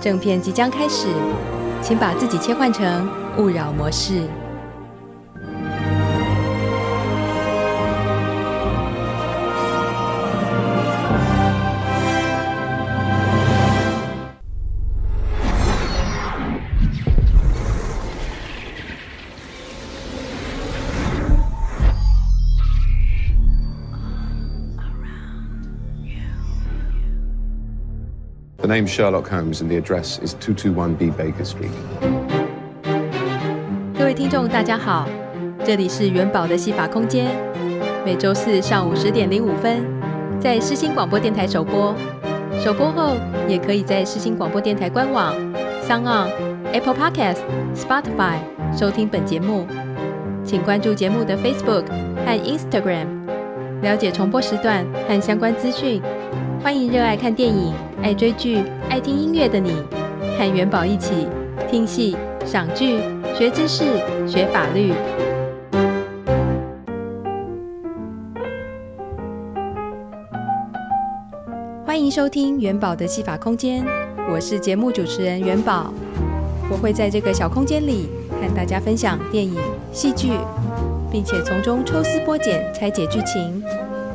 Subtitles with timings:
[0.00, 1.08] 正片即将开始，
[1.82, 4.22] 请把自己切换成勿扰模式。
[28.78, 31.72] Name Sherlock Holmes and the address is 221B Baker Street.
[33.98, 35.08] 各位听众，大家好，
[35.64, 37.26] 这里是元宝的戏法空间，
[38.06, 39.84] 每周四上午十点零五分
[40.38, 41.92] 在世新广播电台首播，
[42.64, 43.16] 首播后
[43.48, 45.34] 也可以在世新广播电台官网、
[45.82, 46.28] SoundOn、
[46.72, 47.38] Apple Podcast、
[47.74, 48.36] Spotify
[48.78, 49.66] 收听本节目。
[50.44, 51.84] 请关注节目的 Facebook
[52.24, 53.08] 和 Instagram，
[53.82, 56.00] 了解重播时段和相关资讯。
[56.60, 59.72] 欢迎热爱看电影、爱追剧、爱听音乐的你，
[60.36, 61.26] 和元宝一起
[61.70, 62.98] 听戏、赏剧、
[63.34, 63.84] 学知识、
[64.26, 64.92] 学法律。
[71.86, 73.84] 欢迎收听元宝的戏法空间，
[74.28, 75.92] 我是节目主持人元宝。
[76.70, 79.56] 我会在这个小空间里和大家分享电影、
[79.92, 80.32] 戏剧，
[81.10, 83.62] 并且从中抽丝剥茧、拆解剧情。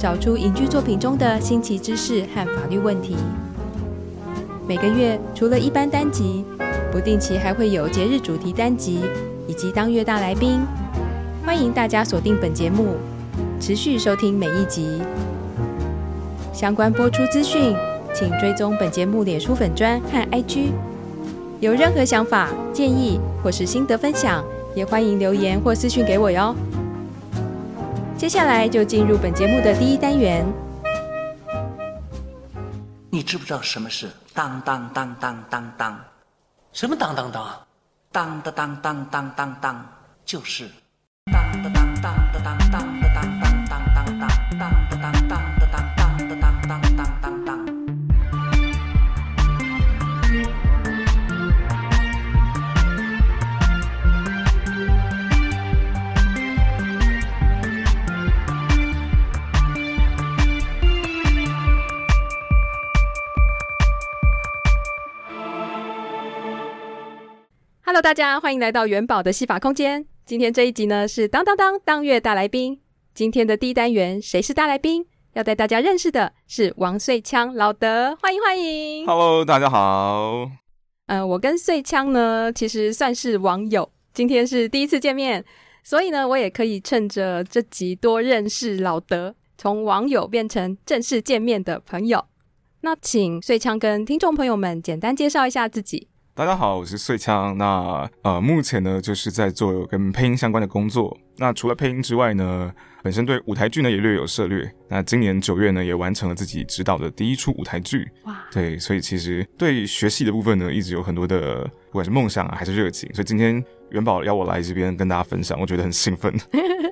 [0.03, 3.15] 找出影剧作品中的新奇知识和法律问题。
[4.67, 6.43] 每个月除了一般单集，
[6.91, 8.99] 不定期还会有节日主题单集
[9.47, 10.59] 以及当月大来宾。
[11.45, 12.97] 欢迎大家锁定本节目，
[13.61, 15.01] 持续收听每一集。
[16.51, 17.73] 相关播出资讯，
[18.13, 20.71] 请追踪本节目脸书粉专和 IG。
[21.61, 24.43] 有任何想法、建议或是心得分享，
[24.75, 26.53] 也欢迎留言或私讯给我哟。
[28.23, 30.45] 接下来就进入本节目的第一单元。
[33.09, 35.99] 你知不知道什么是当当当当当当？
[36.71, 37.45] 什么当当当？
[38.13, 39.85] 当当当当当当当，
[40.23, 40.69] 就是
[67.93, 70.03] Hello，大家欢迎来到元宝的戏法空间。
[70.25, 72.81] 今天这一集呢是当当当当月大来宾。
[73.13, 75.05] 今天的第一单元，谁是大来宾？
[75.33, 79.05] 要带大家认识的是王穗枪老德，欢迎欢迎。
[79.05, 80.49] Hello，大家好。
[81.05, 85.45] 嗯、我跟穗枪呢其实算是网友，今天是第一次见面，
[85.83, 92.25] 所以呢我也可以趁着这集多认识老德，从网友变成正式见面的朋友。
[92.81, 96.07] 那请穗枪跟听众朋友们简单介绍一下自己。
[96.35, 97.55] 大家好，我是穗枪。
[97.59, 101.15] 那呃，目前呢就是在做跟配音相关的工作。
[101.37, 102.73] 那除了配音之外呢，
[103.03, 104.73] 本身对舞台剧呢也略有涉猎。
[104.87, 108.09] 那今年九月呢也完成了自己执导的第一出舞台剧。
[108.23, 108.43] 哇！
[108.51, 113.07] 对，所以其实对学戏的部分呢，一直有很多的不管是梦想啊还是热情。
[113.13, 116.33] 所以今天元宝邀我来这边跟大家分享，我觉得很兴奋。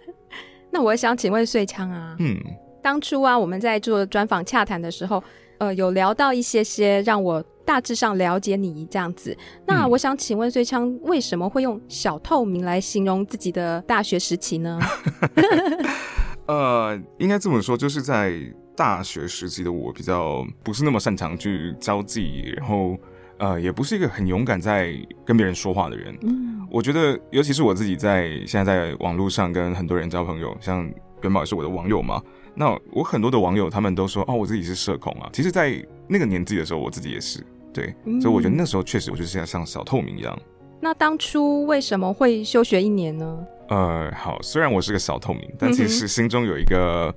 [0.69, 2.40] 那我想请问穗枪啊，嗯，
[2.84, 5.24] 当初啊我们在做专访洽谈的时候，
[5.57, 7.44] 呃，有聊到一些些让我。
[7.66, 9.35] 大致上了解你这样子，
[9.66, 14.79] 那我想请问穗羌，为什么会用小透明来形容自己的大学时期呢？
[16.47, 18.33] 呃，应该这么说，就是在
[18.75, 22.97] 大学时期的我比较不是那么擅长去交际，然后
[23.38, 24.94] 呃，也不是一个很勇敢在
[25.24, 26.18] 跟别人说话的人。
[26.24, 30.83] 嗯，我觉得，尤其是我自己在现在在网络上跟很多人交朋友，像
[31.21, 32.21] 元宝也是我的网友嘛。
[32.53, 35.30] 那我很多的网友他们都说，哦，我自己是社恐啊。
[35.33, 37.45] 其实，在那个年纪的时候，我自己也是。
[37.74, 40.38] 对，所以我觉得那时候确实，我就是像像小透明一样。
[40.81, 43.39] 那当初为什么会休学一年呢？
[43.69, 47.13] 呃，好，虽然我是个小透明，但其实心中有一个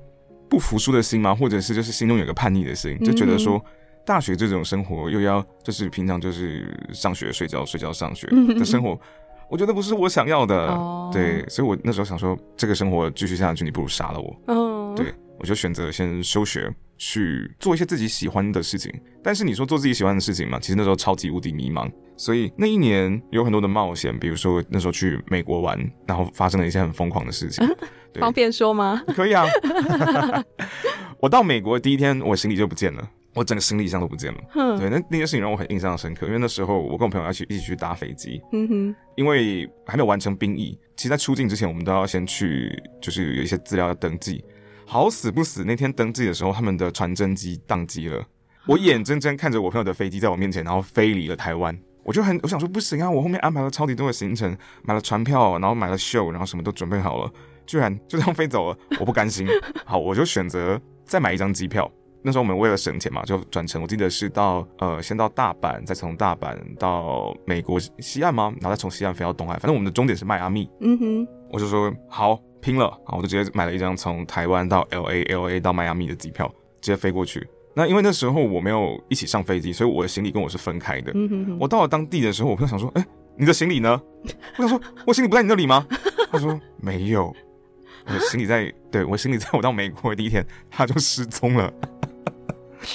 [0.48, 3.60] 不服输的心嘛，或者是就是心中有个叛逆的心，就觉得说
[4.06, 8.96] 大学这种生活又要就是平常就是上学睡觉睡觉上学的生活，
[9.48, 10.68] 我觉得不是我想要的。
[10.68, 14.54] 哦，对，所以我那时候想说，这个生活继续下去，你不如杀了我。
[14.54, 15.12] 哦，对，
[15.44, 16.72] 我就选择先休学。
[16.96, 25.76] 去做一些自己喜欢的事情，但是你说做自己喜欢的事情嘛，其实那时候超级无敌迷茫，所以那一年有很多的冒险，比如说那时候去美国玩，
[26.06, 27.66] 然后发生了一些很疯狂的事情。
[28.14, 29.02] 对方便说吗？
[29.12, 29.44] 可以啊。
[31.18, 34.38] 我到美国第一天，我行李就不见了，我整个行李箱都不见了。
[34.54, 38.40] 嗯，对，那那件事情让我很印象深刻，因为那时候我跟我朋友要去一起去搭飞机。
[38.52, 44.44] 嗯哼，因为还没有完成兵役，其实在出境之前，我们都要先去，就是有一些资料要登记。
[44.94, 48.24] 好死不死，那天登记的时候，他们的传真机宕机了。
[48.64, 51.76] 我眼睁睁看着我朋友的飞机在我面前，然后飞离了台湾。
[52.04, 53.10] 我就很，我想说不行啊！
[53.10, 57.32] 我后面安排了超级多的行程，买了船票，然后买了秀，然后什么都准备好了，
[57.66, 59.44] 居然就这样飞走了，我不甘心。
[59.84, 61.90] 好，我就选择再买一张机票。
[62.22, 63.82] 那时候我们为了省钱嘛，就转乘。
[63.82, 68.54] 我记得是到呃，先到大阪，再从大阪到美国西岸吗？
[68.60, 69.54] 然后再从西岸飞到东海。
[69.54, 70.70] 反正我们的终点是迈阿密。
[70.82, 76.48] 嗯哼，我就说好拼了，啊，我就直接买了一张从台湾到 LA，LA 到迈阿密的机票，
[76.80, 77.46] 直接飞过去。
[77.74, 81.12] 那因为那时候我没有一起上飞机，所以我的行李跟我是分开的。
[81.14, 84.00] 嗯、哼哼我到了当地的时候，我朋友想说：“哎、欸，你的行李呢？”
[84.56, 85.86] 我想说：“我行李不在你那里吗？”
[86.32, 87.34] 他说：“没有，
[88.06, 88.72] 我的行李在……
[88.90, 91.72] 对，我行李在我到美国的第一天，他就失踪了。”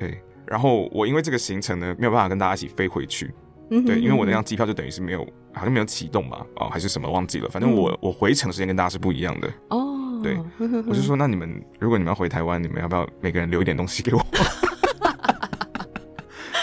[0.00, 3.30] 对，然后我因为这个行程呢，没有办法跟大家一起飞回去。
[3.80, 6.44] 对，因为我那张机票就等于是没有，好像没有启动吧？
[6.56, 7.48] 哦，还是什么忘记了？
[7.48, 9.50] 反正我、嗯、我回程时间跟大家是不一样的。
[9.68, 9.88] 哦。
[10.22, 10.38] 对，
[10.86, 14.24] 我就说，那你们如果你们要回台湾，你们要不要每个人留一点东西给我？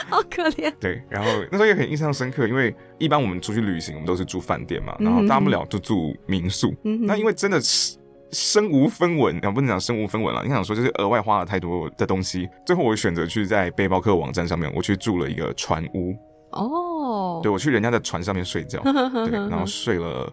[0.08, 0.74] 好可怜。
[0.80, 6.74] 对，然后那时候也很印象深刻，因为一般我们出去旅行，我们都是住饭店嘛，然后大不了就住民宿。
[6.86, 7.98] 嗯、那因为真的是
[8.32, 16.16] 身无分文，啊，不能讲身无分文了，你想说就是额外花了太多的东西，最后我选择去在背包客网站上面，我去住了一个船屋。
[16.52, 18.82] 哦，对，我去人家的船上面睡觉，
[19.28, 20.32] 对，然后睡了。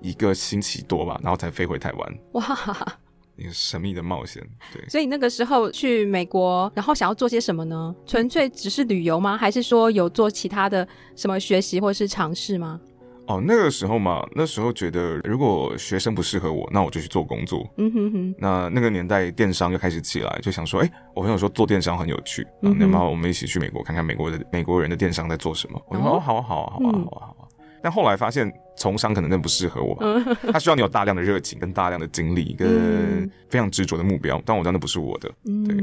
[0.00, 2.18] 一个星期多吧，然后才飞回台湾。
[2.32, 2.42] 哇，
[3.36, 4.46] 一个神秘的冒险。
[4.70, 7.94] 对，所以那个时候去美国，然后想要做些什么呢？
[8.04, 9.34] 纯粹只是旅游吗？
[9.34, 12.78] 还是说有做其他的什么学习或是尝试吗？
[13.26, 17.66] 哦，那个时候嘛，那时候觉得如果学生不适合我，那我就去做工作。
[17.78, 18.34] 嗯哼哼。
[18.38, 25.80] 那那个年代电商又开始起来，就想说，哎，我朋友说做电商很有趣，那么、我们一起去美国看看美国的美国人的电商在做什么。
[25.88, 27.48] 我说哦，好啊，好啊，好啊，好啊，好啊。
[27.82, 28.52] 但后来发现。
[28.76, 29.96] 从商可能真不适合我，
[30.52, 34.42] 他需要你有大量的热情、跟大量的精力、跟非常执着的目标。
[34.44, 35.30] 但我知道那不是我的，
[35.64, 35.76] 对，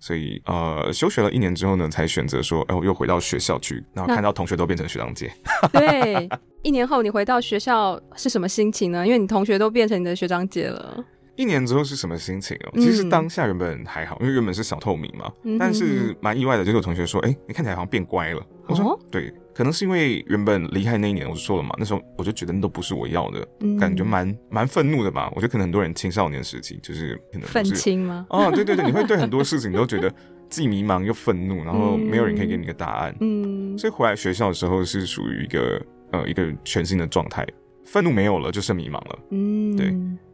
[0.00, 5.32] 所以呃，休学了一年之后呢，才选择说，哎，我又回到学校去，然后看到同学都变成学长姐。
[5.72, 6.28] 对，
[6.62, 9.06] 一年后你回到学校是什么心情呢？
[9.06, 11.04] 因为你同学都变成你的学长姐了。
[11.36, 12.72] 一年之后是什么心情哦？
[12.74, 15.30] 其实当下原本还好，因为原本是小透明嘛。
[15.58, 18.42] 但是蛮意外的，就是有同学说，哎，你看起来好像变乖了。
[18.66, 19.32] 我说，对。
[19.58, 25.28] 可能是因为原本离开那一年，我就说了嘛，那时候我就觉得那都不是我要的，嗯、感觉蛮蛮愤怒的吧。
[25.34, 28.24] 我觉得可能很多人青少年时期就是可能愤青吗？
[28.30, 30.14] 哦，对对对，你会对很多事情都觉得
[30.48, 33.12] 既迷茫又愤怒，然后没有人可以给你个答案。
[33.18, 35.82] 嗯，所以回来学校的时候是属于一个
[36.12, 37.44] 呃一个全新的状态，
[37.84, 39.18] 愤怒没有了，就剩迷茫了。
[39.32, 39.86] 嗯，对。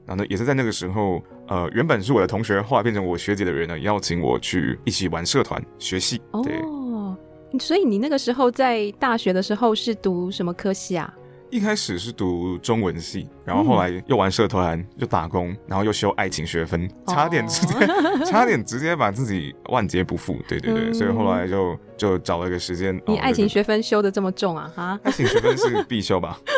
[0.07, 6.21] 然后呢，也是在那个时候，呃，原本是我的同学，后来变成我学姐的人呢，邀请我去一起玩社团学戏。
[6.43, 6.57] 对。
[6.57, 6.84] 哦
[7.59, 11.13] 所以你那个时候在大学的时候是读什么科系啊？
[11.51, 20.37] 一开始是读中文系，然后后来又玩社团，又打工，然后又修爱情学分，差点直接，哦、 差点直接把自己万劫不复。
[20.49, 23.01] 对对对，嗯、所以后来就就找了一个时间。
[23.07, 24.73] 你爱情学分修的这么重啊？
[24.75, 26.41] 哈，爱情学分是必修吧？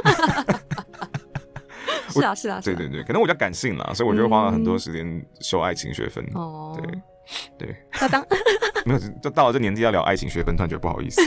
[2.08, 6.24] 是啊是啊，对对对，可能我比较感性啦，所以我就花了很多时间修爱情学分。
[6.34, 7.02] 哦、嗯，对
[7.58, 7.74] 对。
[8.00, 8.24] 那当。
[8.86, 11.20] 没有，就到了这年纪要聊爱情学分，突然觉得不好意思。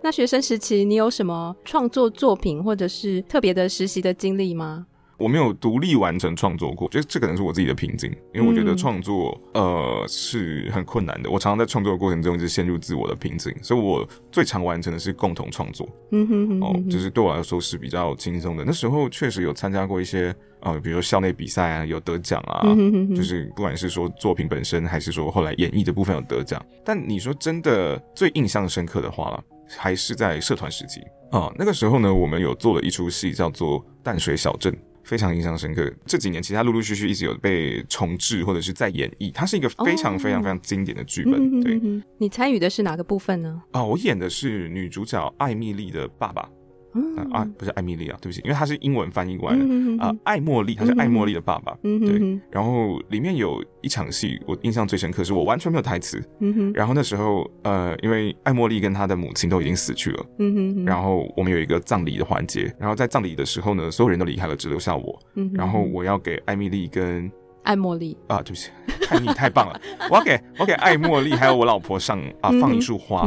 [0.00, 4.86] 那学生时期你有什么创作作品或者是特别的实习的经历吗？
[5.18, 11.28] 我没有独立完成创作过，觉得这可能是我自己的瓶颈，因为我觉得创作、嗯、呃是很困难的。
[11.28, 15.88] 我常常在创作的过程中一直陷入自我的瓶颈，所以我最常完成的是共同创作。
[16.12, 18.64] 嗯哼哼哼哦，就是对我来说是比较轻松的。
[18.64, 26.64] 那时候确实有参加过一些呃，比如说校内比赛啊，有得奖啊，嗯、哼哼哼就是不管是说作品本身，还是说后来演绎的部分有得奖。
[26.84, 29.42] 但你说真的最印象深刻的话，
[29.76, 31.00] 还是在社团时期
[31.30, 31.52] 啊。
[31.56, 34.72] 那个时候呢，我们有做了一出戏，叫做《淡水小镇》。
[35.04, 35.90] 非常印象深刻。
[36.04, 39.32] 这几年，其实他陆陆续续一直有被重置或者是在演绎。
[39.32, 41.32] 它是一个非常非常非常经典的剧本。
[41.32, 41.80] 哦、对，
[42.18, 43.62] 你参与的是哪个部分呢？
[43.72, 46.46] 啊、哦，我演的是女主角艾米丽的爸爸。
[46.94, 50.14] 嗯、啊，不是艾米丽啊，对不起，因为他是英文翻译过来的、嗯、啊。
[50.24, 51.76] 艾茉莉，他是艾茉莉的爸爸。
[51.82, 56.22] 嗯、对，然后里面有一场戏，我印象最深刻，是我完全没有台词。
[56.74, 60.26] 然后那时候，呃，因为艾茉莉跟她的母亲都已经死去了。
[60.38, 65.18] 嗯、哼然后我们有一个葬礼的环节，然后在葬礼的时候呢，所有人都离开了，只留下我。
[65.52, 67.30] 然后我要给艾米丽跟
[67.64, 68.70] 艾茉莉啊，对不起，
[69.10, 73.26] 爱你太棒了，我要给我给爱茉莉还有我老婆上啊放一束花，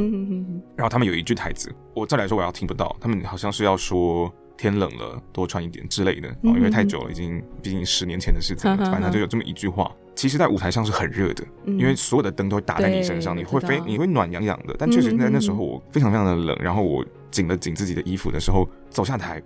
[0.76, 9.92] 然后他们有一句台词，我再来说我要听不到，他们好像是要说天冷了多穿一点之类的，哦，因为太久了，已经毕竟十年前的事情了，反正就有这么一句话。
[10.14, 14.76] 其实，在舞台上是很热的，因为所有的灯都会打在你身上，你会非你会暖洋洋的。
[14.78, 19.42] 但确实在那时候，我非常非常的冷，然后我紧了紧自己的衣服的时候，走下台，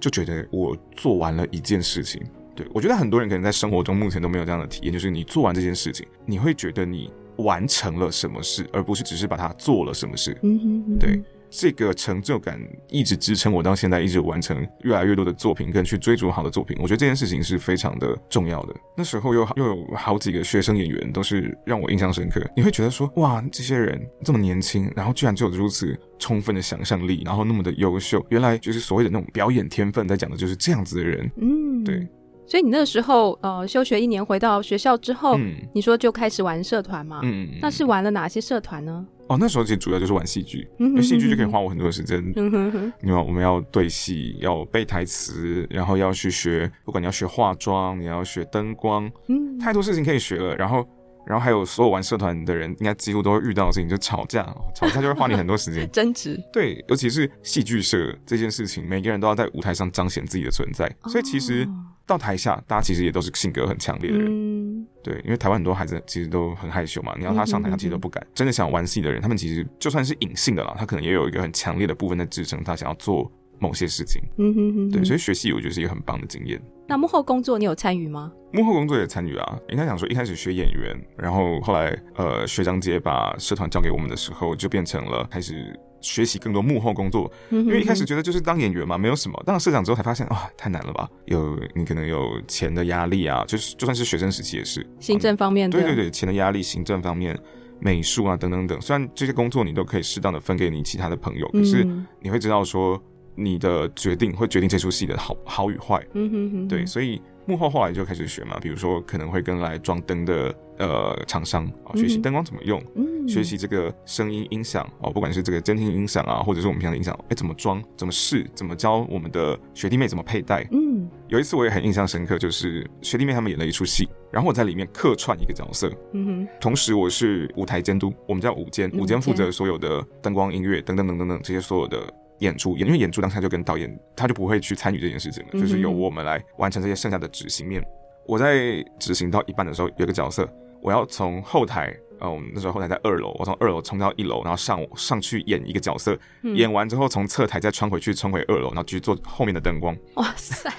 [0.00, 2.20] 就觉得我做完了一件事情。
[2.56, 10.36] 对，我觉得很多人可能在生活中目前都没有这样的体验，就是你做完这件事情，你会觉得你完成了什么事，而不是只是把它做了什么事。
[10.42, 11.20] 嗯哼，对，
[11.50, 12.58] 这个成就感
[12.88, 16.74] 一直支撑我到现在，一直完成越来越多的作品，跟去追逐好的作品。
[16.80, 18.74] 我觉得这件事情是非常的重要的。
[18.96, 22.40] 那时候又又有好几个学生演员都是让我印象深刻。
[22.56, 31.30] 你会觉得说，哇，这些人这么年轻，然后居然就有如此充分的想象力，然后那么的优秀，原来就是所谓的那种表演天分，在讲的就是这样子的人。
[31.36, 32.06] 嗯，对。
[32.46, 37.20] 所以你那个时候，呃，休学一年回到学校之后，嗯、你说就开始玩社团嘛？
[37.24, 39.04] 嗯，那是玩了哪些社团呢？
[39.28, 42.22] 哦，那时候其实主要就是玩戏剧，因为戏剧就可以花我很多的时间。
[42.36, 50.54] 嗯哼哼，因为我们要对戏，要背台词，然后要去学，不管你要学化妆，你要学灯光，嗯，太多事情可以学了。
[50.54, 50.86] 然后，
[51.26, 54.44] 然后还有所有玩社团的人，应该几乎都会遇到的事情，就吵架，
[54.76, 55.90] 吵架就会花你很多时间。
[55.90, 56.40] 争执。
[56.52, 61.68] 对，尤其是戏剧社这件事情，每个人都要在舞台上彰显自己的存在，所以其实。
[62.06, 68.22] 到台下，大家其实也都是性格很强烈的人，嗯、对，因为台湾很多孩子其实都很害羞嘛，你要他上台，他其实都不敢。
[68.24, 74.22] 嗯、真的想玩戏的人，他们其实就算是隐性的啦，他可能也有一个很强烈的部分在支撑他想要做某些事情。
[74.38, 76.62] 嗯哼哼，对，所以学戏我觉得是一个很棒的经验。
[76.86, 78.32] 那幕后工作你有参与吗？
[78.52, 79.58] 幕后工作也参与啊。
[79.70, 85.76] 应该讲说，一开始学演员，然后后来呃学长姐把社团交给我们的时候，就变成了开始。
[86.06, 89.42] 学习更多幕后工作，因为一开始觉得就是当演员嘛，没有什么。
[89.44, 91.08] 当了社长之后才发现，哇，太难了吧？
[91.26, 97.38] 有你可能有钱的压力啊，就是就算是学生时期也是行政方面的，对对对，钱的压力、行政方面、
[97.80, 98.80] 美术啊等等等。
[98.80, 101.86] 虽然这些工作你都可以适当的分给你其他的朋友，可是
[102.20, 103.02] 你会知道说
[103.34, 106.02] 你的决定会决定这出戏的好好与坏。
[106.14, 107.20] 嗯哼哼，对，所以。
[107.48, 120.66] 幕后后来就开始学嘛，比如说可能会跟来装灯的呃厂商啊学习灯光怎么用，嗯、学习这个声音音响哦，不管是这个监听音响啊，或者是我们平常的音响，哎，怎么装，怎么试，怎么教我们的学弟妹怎么佩戴。
[120.72, 132.00] 嗯，有一次我也很印象深刻，就是学弟妹他们演了一出戏，然后我在里面客串一个角色，嗯哼，同时我是舞台监督，我们叫舞监，舞监负责所有的灯光、音乐等等等等等这些所有的。
[132.40, 137.82] 演出，因为演出当下就跟导演，他就不会去参与这件事情了，嗯、就是由我们来完成这些剩下的执行面。
[138.26, 140.46] 我在执行到一半的时候，有个角色，
[140.82, 149.96] 我要从后台，呃，我们那时候后台在二楼，我从二楼冲到一楼，然后上上去演一个角色，嗯、演完之后从侧台再穿回去，冲回二楼，然后继续做后面的灯光。
[150.14, 150.70] 哇塞！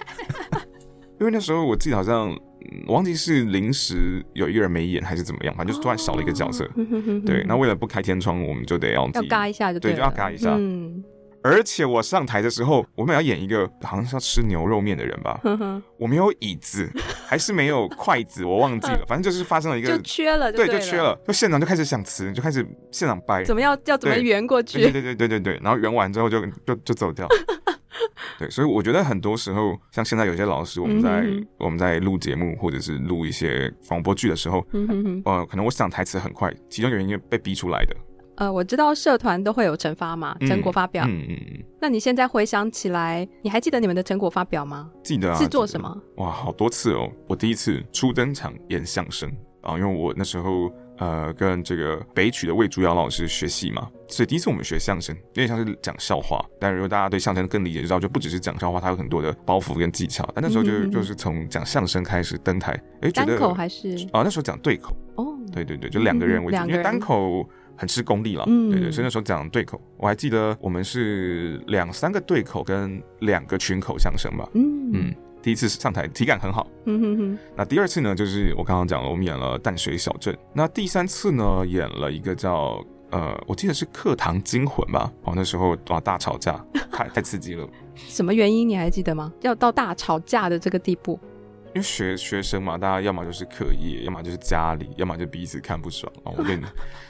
[1.19, 2.29] 因为那时候我记得好像，
[2.87, 6.63] 我忘记是临时有一个人没演还是怎么样，反正就是突然少了一个角色。
[6.75, 10.53] 哦、对，那为了不开天窗，我们就得要要嘎一下就对，对，就要嘎一下。
[10.57, 11.03] 嗯。
[11.43, 15.39] 而且我上台的时候，我们要演一个好像是要吃牛肉面的人吧。
[15.97, 16.89] 我没有椅子，
[17.25, 19.03] 还是没有筷子，我忘记了。
[19.07, 21.17] 反正就是发生了一个，就缺了，对，就缺了。
[21.25, 24.79] 就现场就开始想词，就开始现场掰，怎么要要怎么圆过去？
[24.79, 25.59] 对 对对对对对。
[25.63, 27.27] 然后圆完之后就就就走掉。
[28.37, 31.25] 对，所以我觉得很多时候，像现在有些老师，我们在
[31.57, 34.63] 我们在录节目或者是录一些广播剧的时候，
[35.25, 37.95] 呃，可能我想台词很快，其中有一个被逼出来的。
[38.37, 41.03] 呃，我知道社团都会有成发嘛，成果发表。
[41.07, 41.63] 嗯嗯嗯。
[41.81, 44.89] 那你现在回想起来，你还记得你们的成果发表吗？
[45.03, 45.37] 记得啊。
[45.37, 46.01] 是做什么？
[46.17, 47.11] 哇，好多次哦！
[47.27, 56.39] 我第一次初登场演相声啊，因为我那时候呃跟这个北曲的魏竹瑶老师学戏嘛，所以第一次我们学相声，有点像是讲笑话。
[56.59, 60.27] 但如果大家对相声更理解，就知道就不只是讲笑话，它有很多的包袱跟技巧。
[60.35, 64.21] 但那时候就就是从讲相声开始登台，哎，觉得单口还是啊？
[64.23, 67.43] 那时候讲对口哦，对对对，就两个人为主，因为单口。
[67.77, 74.91] 很吃功力了，嗯，对对，所以那时候讲对口，我还记得我们是两三个对口跟两个群口相声吧，嗯。
[74.93, 86.59] 嗯，第一次上台体感很好，嗯哼哼，那第二次呢，就是我刚刚讲了，我们演了淡水小镇，那第三次呢，演了一个叫呃，我记得是课堂惊魂吧，哦，那时候哇大吵架，
[86.91, 87.65] 太太刺激了，
[87.95, 89.31] 什么原因你还记得吗？
[89.41, 91.17] 要到大吵架的这个地步？
[91.77, 96.33] 因为学学生嘛，大家要么就是课业，要么就是家里，要么就彼此看不爽啊。
[96.35, 96.65] 我跟你，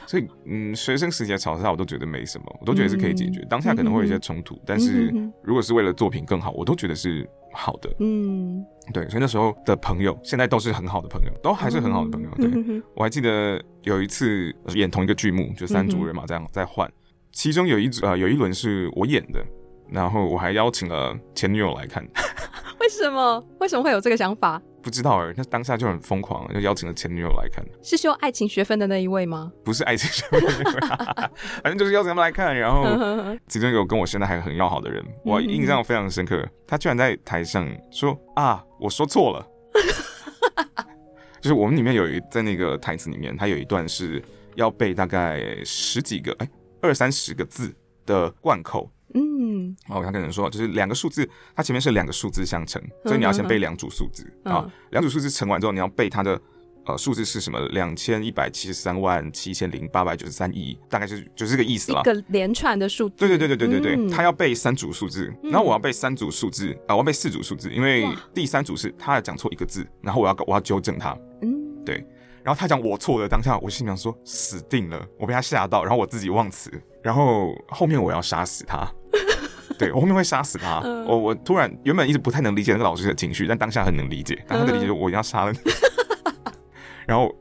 [0.06, 3.40] 所以嗯，学生时期的吵架我都觉得没什么，我都觉得是可以解决。
[3.48, 5.10] 当下可能会有一些冲突，嗯、但是
[5.42, 7.90] 如果是为了作品更好，我都觉得是好的。
[8.00, 12.28] 嗯，对，所以那时候的朋友，现在都是很好的朋友，都还是很好的朋友。
[12.36, 16.86] 对，我还记得有一次演同一个剧目，就三组人嘛，这样在换，
[17.32, 19.42] 其中有一组啊、呃，有一轮是我演的，
[19.90, 22.06] 然后我还邀请了前女友来看。
[22.88, 23.44] 为什么？
[23.60, 24.58] 为什么会有这个想法？
[24.80, 27.62] 不知道哎，那当下就很疯狂，就邀请了前女友来看。
[27.82, 29.52] 是修爱情学分的那一位吗？
[29.62, 30.80] 不是爱情学分的那一位，
[31.62, 32.56] 反正就是邀请他们来看。
[32.56, 32.86] 然后
[33.46, 36.42] 其中有跟我现在还很要好的人，我印象非常深刻。
[36.66, 39.46] 他居然在台上说：“啊，我说错了。”
[41.42, 46.48] 就是我们里面有一在那个台词里面，他有一段是要背大概十几个哎
[46.80, 47.70] 二三十个字
[48.06, 48.90] 的贯口。
[49.14, 56.40] 嗯，哦，他可能说，就是两个数字，它前面是两个数字相乘，所以你要先背两组数字啊，两组数字乘完之后，你要背它的
[56.84, 57.58] 呃数字是什么？
[57.68, 62.00] 两千一百七十三万七千零八百九十三亿，大概就是就是这个意思了。
[62.00, 63.14] 一个连串的数字。
[63.16, 71.16] 对对对对对对对，他要背三组数字，然后我要背三组数字啊，我要背四组数字，因为第三组是他讲错一个字，然后我要我要纠正他。
[71.40, 71.96] 嗯，对，
[72.42, 76.70] 然后他讲我错了，当下我心想说死定了，我被他吓到，然后我自己忘词，
[77.02, 78.86] 然后后面我要杀死他。
[79.78, 80.80] 对，我后面会杀死他。
[81.06, 84.42] 我我突然原本一直不太能理解那个老师的情绪，但当下很能理解。
[84.48, 85.58] 但他的理解就，我一定要杀了你。
[87.06, 87.32] 然后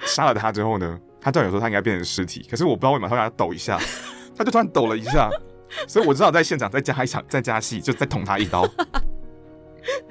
[0.00, 3.80] 杀了他之后呢，他照理说他应该变成尸体，可是我不知道为什么他让他抖一下，
[4.36, 5.30] 他就突然抖了一下，
[5.88, 8.68] 所以我只好在现场再加一场，再加戏，就再捅他一刀。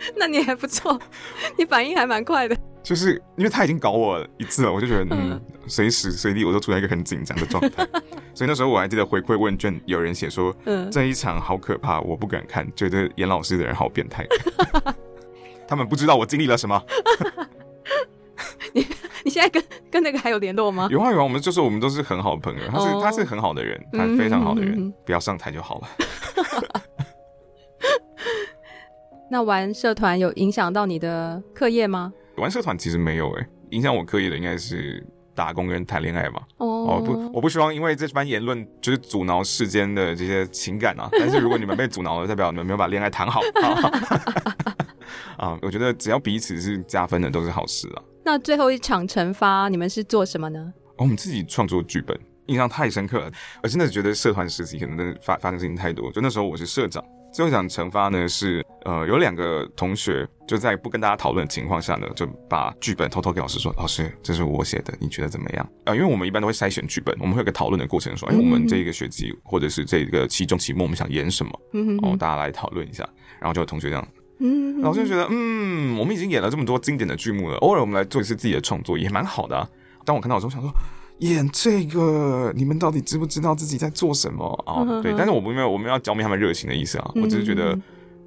[0.15, 0.99] 那你还不错，
[1.57, 2.57] 你反应还蛮快的。
[2.83, 7.87] 就是因为他已经搞我一次了，我就觉得嗯，随时随地我都处在一个很紧张的状态。
[8.35, 14.23] 所以那时候我还记得回馈问卷，有人写说，嗯，这一场好可怕，我不敢看，觉得演老师的人好变态。
[15.67, 16.79] 他们不知道我经历了什么。
[18.73, 18.85] 你
[19.23, 20.87] 你现在跟跟那个还有联络吗？
[20.91, 25.89] 有啊有啊，我们就是我们都是很好的朋友，他是、哦、他是很好的人，他非常好的人，嗯、不要上台就好了。
[29.29, 32.13] 那玩社团有影响到你的课业吗？
[32.37, 36.41] 玩社团其实没有诶、欸，影响我课业的应该是打工跟谈恋爱吧。
[36.57, 37.05] 哦、oh.
[37.05, 41.09] 不，我不希望因为这番言论就是阻挠世间的这些情感啊。
[41.17, 43.41] 但是如果你们被阻挠了，代表你们没有把恋爱谈好
[45.37, 45.57] 啊。
[45.61, 48.03] 我觉得只要彼此是加分的，都是好事啊。
[48.23, 50.73] 那最后一场惩罚，你们是做什么呢？
[50.97, 53.31] 哦、我们自己创作剧本，印象太深刻了。
[53.63, 56.11] 我真的觉得社团时期可能真的发发生事情太多。
[56.11, 57.03] 就那时候我是社长。
[57.35, 71.51] 最后一场惩罚呢是，呃，有两个同学就在不跟大家讨论的情况下呢，就把剧本偷偷给老师说：“老师，这是我写的，你觉得怎么样？”啊、呃，因为我们一般都会筛选剧本，我们会有个讨论的过程，说：“哎、欸，我们这一个学期或者是这个期中期末，我们想演什么？”
[72.01, 73.05] 然后大家来讨论一下，
[73.41, 74.07] 然后就有同学这样，
[74.39, 79.67] 嗯，老师就觉得，嗯，我们已经演了这么多经典的剧目了，偶尔我们来做一次自己的创作也蛮好的啊。
[80.05, 80.71] 当我看到的时候，想说。
[81.19, 84.83] 演这个，你们到底知不知道自己在做什么啊？
[84.83, 87.11] 哦、对，但是我们没有，我们要浇灭他们热情的意思啊。
[87.15, 87.79] 我只是觉得，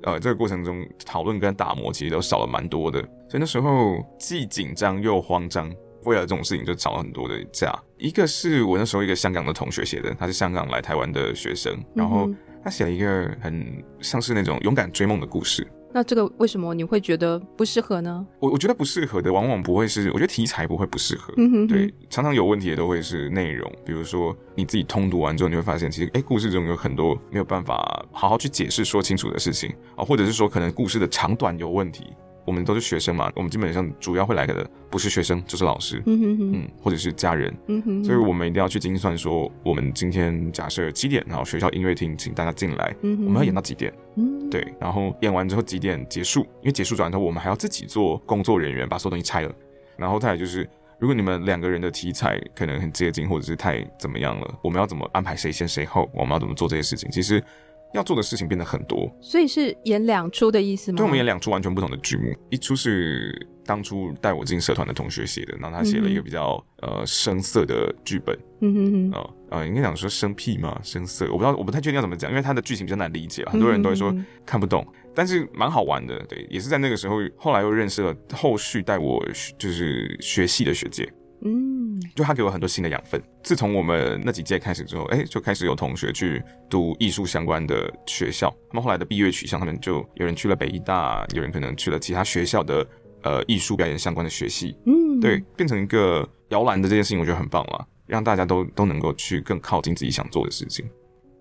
[0.02, 5.70] 呃，这个过程中讨论跟打磨其实都少了蛮多的，所以那时候既紧张又慌张，
[6.04, 7.78] 为了这种事情就吵了很多的架。
[7.98, 12.30] 一个是我那时候一个香港的同学写的，他是香港来台湾的学生，然后
[12.64, 15.66] 他写了一个很像是那种勇敢追梦的故事。
[15.98, 18.24] 那这个为什么你会觉得不适合呢？
[18.38, 21.34] 我我觉得不适合的往往不会是，我觉得题材不会不适合。
[21.36, 21.66] 嗯哼哼。
[21.66, 32.06] 对，常常有问题的都会是内容，比如说你自己通读完之后，你会发现其实哎，故事中有很多没有办法好好去解释说清楚的事情啊，或者是说可能故事的长短有问题。
[32.48, 43.92] 我们都是学生嘛，我们基本上主要会来的不是学生就是老师，嗯哼哼，嗯，或者是家人，嗯哼哼，所以我们一定要去精算说，我们今天假设七点，然后学校音乐厅请大家进来，嗯哼哼，我们要演到几点？
[44.16, 46.40] 嗯，对，然后演完之后几点结束？
[46.62, 49.54] 因为结束转头我们还要自己做工作人员把所有东西拆了，
[49.98, 50.66] 然后再来就是，
[50.98, 56.08] 如果你们两个人的题材可能很接近，或者是太怎么样了，我们要怎么安排谁先谁后？
[56.14, 57.10] 我们要怎么做这些事情？
[57.10, 57.44] 其实。
[57.94, 60.96] 要做的事情变得很多，所以是演两出的意思吗？
[60.96, 81.10] 对，我们演两出完全不同的剧目，一出是当初带我进社团的同学写的，然后他写了一个比较、嗯、呃生涩的剧本，嗯哼哼，呃呃，应该讲说生僻嘛，生涩，我不知道，我不太确定要怎么讲，因为他的剧情比较难理解，很多人都会说看不懂，嗯、但是蛮好玩的，对，也是在那个时候，后来又认识了后续带我就是学戏的学姐。
[81.42, 83.22] 嗯，就他给我很多新的养分。
[83.42, 88.50] 自从我们那几届开始之后，哎、欸，就开始有同学去读艺术相关的学校。
[88.68, 92.86] 他们后来的毕业取向，他们就有人去了北艺大，有人可能去了其他学校的
[93.22, 94.76] 呃艺术表演相关的学系。
[94.86, 100.84] 嗯，对，变成一个摇篮的这件事情，我觉得很棒了，让大家都都能够去更靠近自己想做的事情。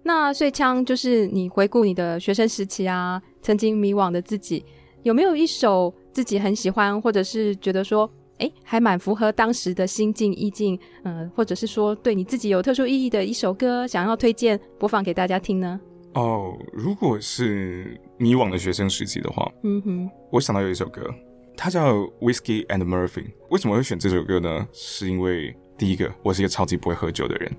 [0.04, 4.64] 那睡枪，就是你回顾你的学生时期啊，曾经迷惘的自己，
[5.04, 15.80] 有没有一首自己很喜欢，或者是觉得说，哎，还蛮符合当时的心境意境，嗯、呃，或者是说对你自己有特殊意义的一首歌，想要推荐播放给大家听呢？
[16.14, 21.14] 哦，如果是迷惘的学生时期的话，嗯哼，我想到有一首歌，
[21.56, 23.08] 它叫《Whiskey and Murphy》。
[23.50, 24.68] 为什么会选这首歌呢？
[24.72, 27.56] 是因为第一个，我是一个超级不会喝酒的人，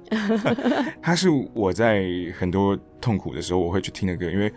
[1.02, 2.04] 它是我在
[2.36, 4.52] 很多痛苦的时候我会去听的歌，因为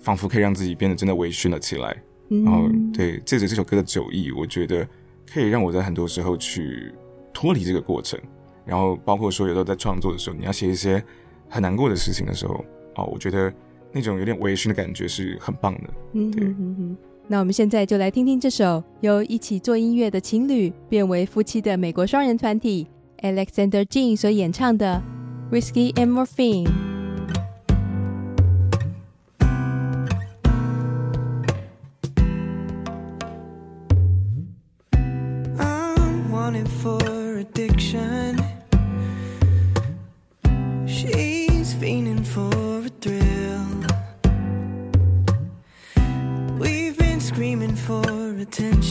[0.00, 2.02] 仿佛可以让自己变得真的微醺了起来。
[2.28, 4.88] 然后对借着这首歌的酒意，我觉得
[5.32, 6.92] 可以让我在很多时候去
[7.32, 8.18] 脱离这个过程。
[8.64, 11.02] 然后包括说有时候在创作的时候，你要写一些
[11.48, 12.64] 很难过的事情的时候，
[12.96, 13.52] 哦，我觉得
[13.92, 15.90] 那种有点微醺的感觉是很棒的。
[16.14, 16.96] 嗯哼哼哼。
[17.26, 22.86] 那我们现在就来听听这首由一起做音乐的情侣变为夫妻的美国双人团体
[23.20, 25.02] Alexander Jean 所演唱的
[25.54, 26.66] 《Whiskey and Morphine》。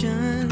[0.03, 0.42] ocean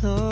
[0.00, 0.29] so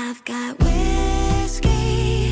[0.00, 2.27] I've got whiskey.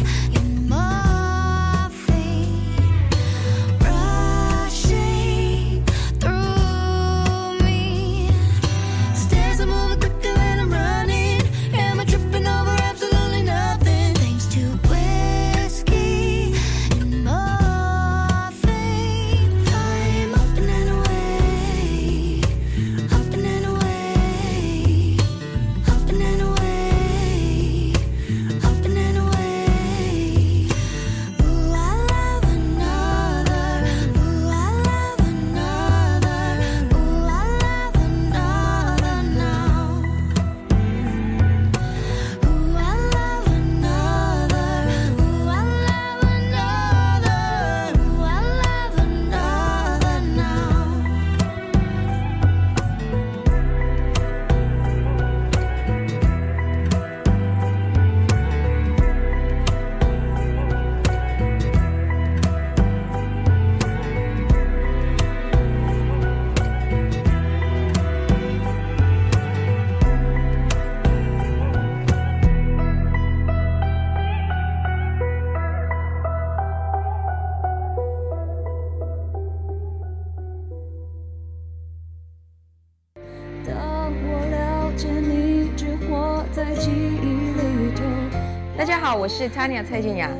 [89.26, 90.30] 我是 Tanya 蔡健雅。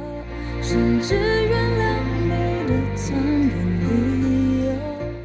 [0.63, 1.83] 甚至原谅
[2.23, 2.29] 你
[2.69, 3.51] 的残忍
[4.23, 4.71] 理由。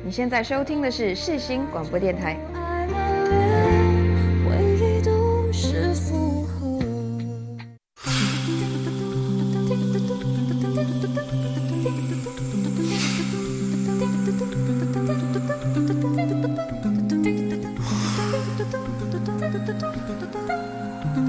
[0.03, 2.39] 你现在收听的是世新广播电台。
[2.55, 2.97] 爱恋，
[4.49, 6.81] 回忆都是负荷。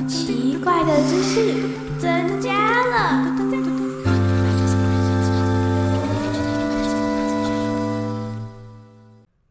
[0.09, 2.51] 奇怪的知识增加
[2.85, 3.33] 了。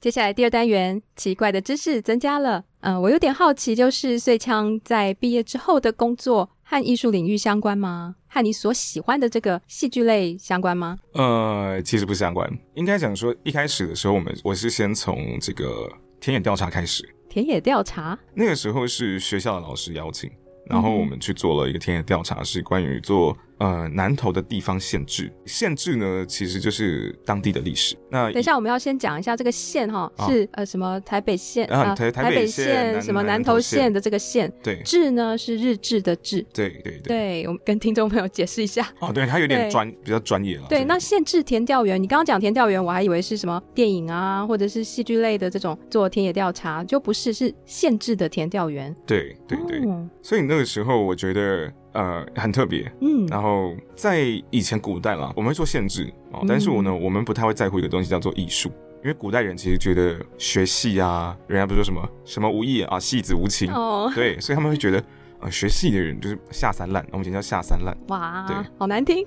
[0.02, 2.66] 接下来第二单元，奇怪的知识增加了。
[2.82, 8.16] 嗯、呃，我有点好奇，就是穗枪在毕业之后的工作和艺术领域相关吗？
[8.28, 10.98] 和你所喜欢的这个戏剧类相关吗？
[11.14, 12.52] 呃，其实不相关。
[12.74, 17.08] 应该讲说，一开始的时候，我们我是先从这个田野调查开始。
[17.30, 18.20] 田野调查？
[18.34, 20.30] 那个时候是学校的老师邀请，
[20.72, 23.38] 然后我们去做了一个田野调查，是关于做。
[23.62, 27.96] 呃，南投的地方县志，县志呢，其实就是当地的历史。
[28.10, 34.52] 那等一下，我们要先讲一下这个县哈，是、哦、呃什么台北县啊，台台北县什么南投县的这个县。
[34.64, 36.44] 对，志呢是日志的志。
[36.52, 38.92] 对对对，对，我们跟听众朋友解释一下。
[39.00, 40.66] 哦，对，它有点专，比较专业了。
[40.68, 48.96] 对，那县志田调员，你刚刚讲田调员，我还以为是什么电影啊，或者是戏剧类的这种做田野调查，就不是，是县志的田调员。
[49.06, 51.72] 对对对，哦、所以那个时候我觉得。
[51.94, 58.70] 呃，很特别，嗯，然后在以前古代啦，我们会做限制哦，嗯、但是我呢，我们不太会在乎一个东西叫做艺术，
[59.04, 65.04] 因为古代人其实觉得学戏啊，人家不是说什么什么无艺啊，戏子无情，哦，对，所以他们会觉得。
[65.44, 67.98] 呃，学戏的人就是下三滥，我们以前叫下三滥。
[68.10, 69.26] 哇，对，好难听。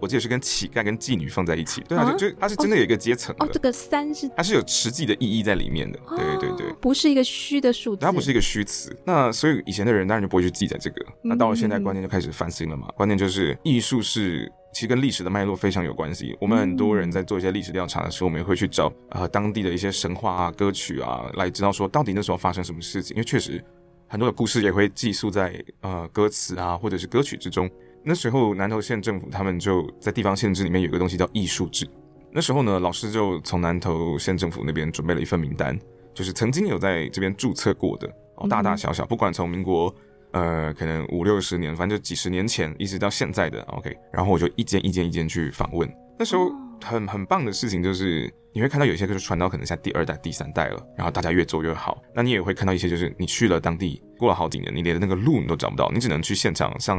[0.00, 3.46] 我记得是跟乞丐跟妓女放在一起，对啊，就就它是真的有一个阶层哦。
[3.46, 8.96] 哦，这个三是它是有实际的意义在里面的，对对对，不是一个虚的数字，它不是一个虚词。
[9.04, 11.04] 那所以以前的人当然就不会去记载这个。
[11.22, 12.88] 那到了现在，观念就开始翻新了嘛。
[12.96, 16.36] 观念就是艺术是其实跟历史的脉络非常有关系。
[16.40, 23.62] 我们很多人在做一些历史调查的时候，我们也会去找呃当地的一些神话啊、歌曲啊，来知道说到底那时候发生什么事情，因为确实。
[24.08, 27.68] 很多的故事也会寄宿在呃歌词啊，或者是歌曲之中。
[28.06, 31.84] 那时候南投县政府他们就在地方县志里面有一个东西叫艺术志。
[32.30, 35.76] 那时候呢，老师就从南投县政府那边准备了一份名单，
[36.14, 39.92] 就是曾经有在这边注册过的哦，大大小小，不管从民国
[40.30, 43.92] 呃可能五六十年，反正就几十年前一直到现在的 OK。
[44.12, 45.92] 然后我就一间一间一间去访问。
[46.16, 46.48] 那时候
[46.84, 48.32] 很很棒的事情就是。
[48.56, 52.02] 你会看到有些就是传到可能像第二代、第三代了，然后大家越做越好。
[52.14, 56.98] 那你也会看到一些，就是你去了当地，过了好几年，你连那个路你都找不到，你只能去现场上。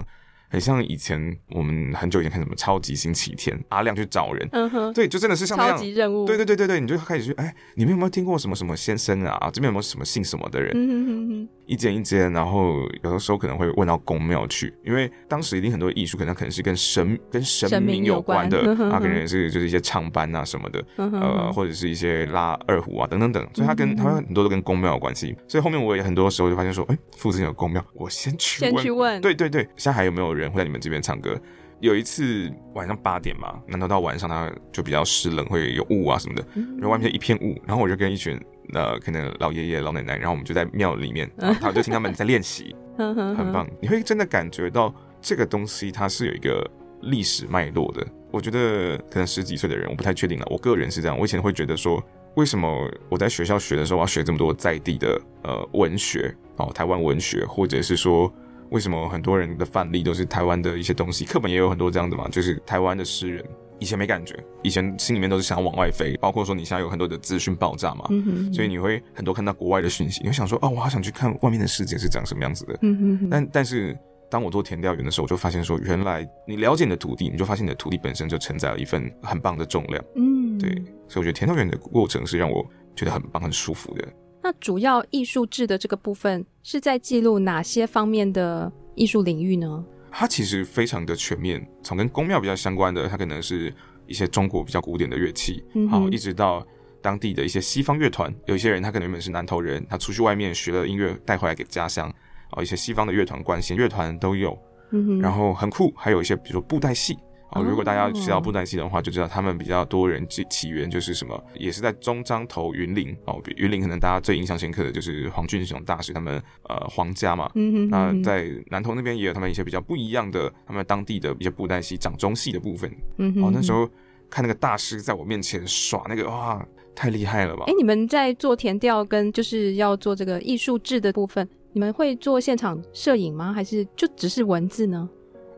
[0.49, 9.49] 很像以前我们很久以前看什么超级星期天，阿亮去找人，嗯哼，对，就真的是像那样超级任务，对对对对对，你就开始去，哎，你们有没有听过什么什么先生啊？
[9.51, 10.71] 这边有没有什么姓什么的人？
[10.73, 25.35] 嗯哼哼哼，一间一间，然后有的时候可能会问到宫庙去，因为当时一定很多艺术可能可能是跟神跟神明有关的，关啊，可能也是就是一些唱班啊什么的，嗯、哼哼呃，或者是一些拉二胡啊等等等，所以他跟他很多都跟宫庙有关系。
[25.47, 31.19] 所以后面我也很多时候就发现说，哎，附近有宫庙，我先去问，先去问，对对对，现在还有没有人会在你们这边唱？
[31.19, 31.35] 歌
[31.79, 38.39] 有一次晚上八点嘛，难道到晚上它就比较湿冷，会有雾啊什么的，然后外面就一片雾，然后我就跟一群
[38.73, 43.67] 呃可能老爷爷老奶奶，然后我们就在庙里面，然后就听他们在练习， 很棒。
[43.79, 46.67] 你会真的感觉到这个东西它是有一个
[47.01, 48.05] 历史脉络的。
[48.31, 50.47] 我觉得可能十几岁的人，我不太确定了。
[50.49, 52.03] 我个人是这样，我以前会觉得说，
[52.35, 58.33] 为什么我在学校学的时候我要学这么多在地的呃文学哦，台湾文学，或者是说。
[58.69, 61.25] 为什么很多人的范例都是台湾的一些东西？
[61.25, 63.43] 课本也有很多这样的嘛，就是台湾的诗人。
[63.79, 72.75] 以前没感觉，以前心里面都是想要往外飞，包括说你现在有很多的资讯爆炸嘛，嗯哼，所以你会很多看到国外的讯息，你会想说，哦，我好想去看外面的世界是长什么样子的。
[72.81, 73.95] 嗯哼，但但是
[74.31, 80.03] 当我做田调员的时候，我就发现说，原来你了解你的土地，你就发现你的土地本身就承载了一份很棒的重量。
[80.15, 80.71] 嗯，对，
[81.07, 84.07] 所以我觉得田调员的过程是让我觉得很棒、很舒服的。
[84.47, 89.83] 那主要艺术志的这个部分是在记录哪些方面的艺术领域呢？
[90.09, 93.73] 它其实非常的全面，从跟宫庙比较相关的，它可能是
[94.05, 96.65] 一些中国比较古典的乐器，嗯、好，一直到
[97.01, 98.33] 当地的一些西方乐团。
[98.45, 102.09] 有一些人他可能原本是南投人，他出去外面学了音乐带回来给家乡，
[102.51, 104.57] 啊，一些西方的乐团、管弦乐团都有。
[104.91, 107.17] 嗯，然后很酷，还有一些比如说布袋戏。
[107.51, 113.41] 哦，如果大家知道布袋戏的话，就知道他们比较多人起起源就是什么，也是在中彰投云林哦。
[113.55, 117.49] 云林可能大家最印象深刻的就是黄俊雄大师他们呃皇家嘛。
[117.55, 117.89] 嗯哼。
[117.89, 122.91] 那在南投那边也有他们一些比较不一样的，他们当地的一些布袋戏掌中戏的部分。
[123.17, 123.43] 嗯哼。
[123.45, 123.89] 哦，那时候
[124.29, 127.63] 看那个大师在我面前耍那个，哇，太厉害了吧！
[127.67, 131.47] 哎，你们在做田调跟就是要做这个艺术志的部分。
[131.73, 133.53] 你们会做现场摄影吗？
[133.53, 135.07] 还是就只是文字呢？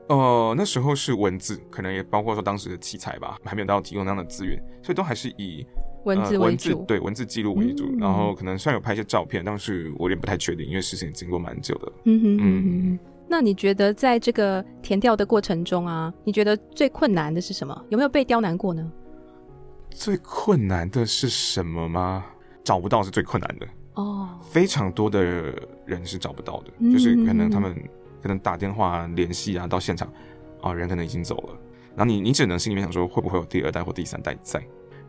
[0.09, 5.63] 呃，那时候是文字，可能也包括说当时的器材吧，还没有到提供那样的资源，所以都还是以
[6.03, 7.85] 文字为主，呃、文字对文字记录为主。
[7.85, 11.91] 嗯、然后可能虽然有拍一些照片，但是我也不太确定，因为事情经过蛮久的。
[12.05, 12.99] 嗯哼嗯嗯。
[13.27, 17.85] 那你觉得在这个填调的过程中啊，你觉得最困难的是什么？
[17.89, 18.91] 有没有被刁难过呢？
[19.91, 22.25] 最困难的是什么吗？
[22.63, 25.23] 找不到是最困难的哦，非常多的
[25.85, 27.75] 人是找不到的，嗯、就是可能他们。
[28.21, 30.11] 可能打电话联系啊，到现场，
[30.61, 31.57] 啊，人可能已经走了，
[31.95, 34.61] 然后你你只能心里面想说，会不会有第二代或第三代在？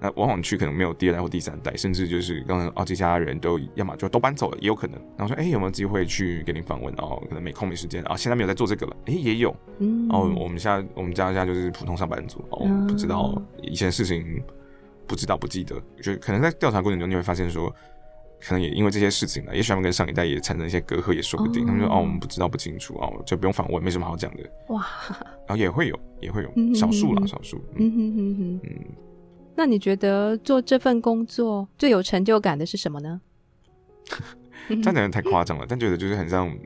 [0.03, 4.99] 那往往去可能没有第二代或第三代，甚至就是刚刚啊，这家人都要么就都搬走了，也有可能。
[5.15, 6.91] 然后说，哎、欸，有没有机会去给您访问？
[6.95, 8.97] 哦，可能没空没时间啊，现在没有在做这个了。
[9.05, 9.55] 哎、欸，也有。
[9.79, 10.09] 嗯。
[10.11, 14.43] 哦，我们现在我们家家就是普通上班族，哦，不知道以前事情，
[15.07, 17.71] 不知道不记得，就可能在调查过程中你会发现说。
[18.41, 21.63] 可能也因为这些事情呢，也许他们跟上一代也产生一些隔阂，也说不定。
[21.65, 24.87] 哦、他们说：“哦，我们不知道，不清楚哦，就不用访问，没什么好讲的。”哇，
[25.47, 27.63] 然后也会有，也会有少数啦，少数。
[27.77, 28.61] 嗯哼哼哼。
[28.65, 28.85] 嗯，
[29.55, 33.21] 那你觉得做这份工作最有成就感的是什么呢？
[34.69, 36.57] 这样讲太夸张了，但觉得就是很像，嗯，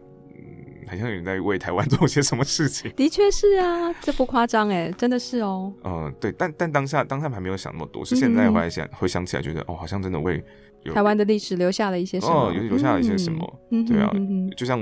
[0.87, 2.89] 很像有人在为台湾 做些什么事情。
[2.93, 5.73] 的确是啊，这不夸张哎，真的是哦。
[5.83, 10.41] 嗯、呃，对，但但当下当下还没有想那么多，是现在回来想，回想起来觉得哦，好像真的为。
[10.93, 12.49] 台湾的历史留下了一些什么？
[12.49, 13.61] 哦，有留下了一些什么？
[13.71, 14.79] 嗯、对啊，嗯、就像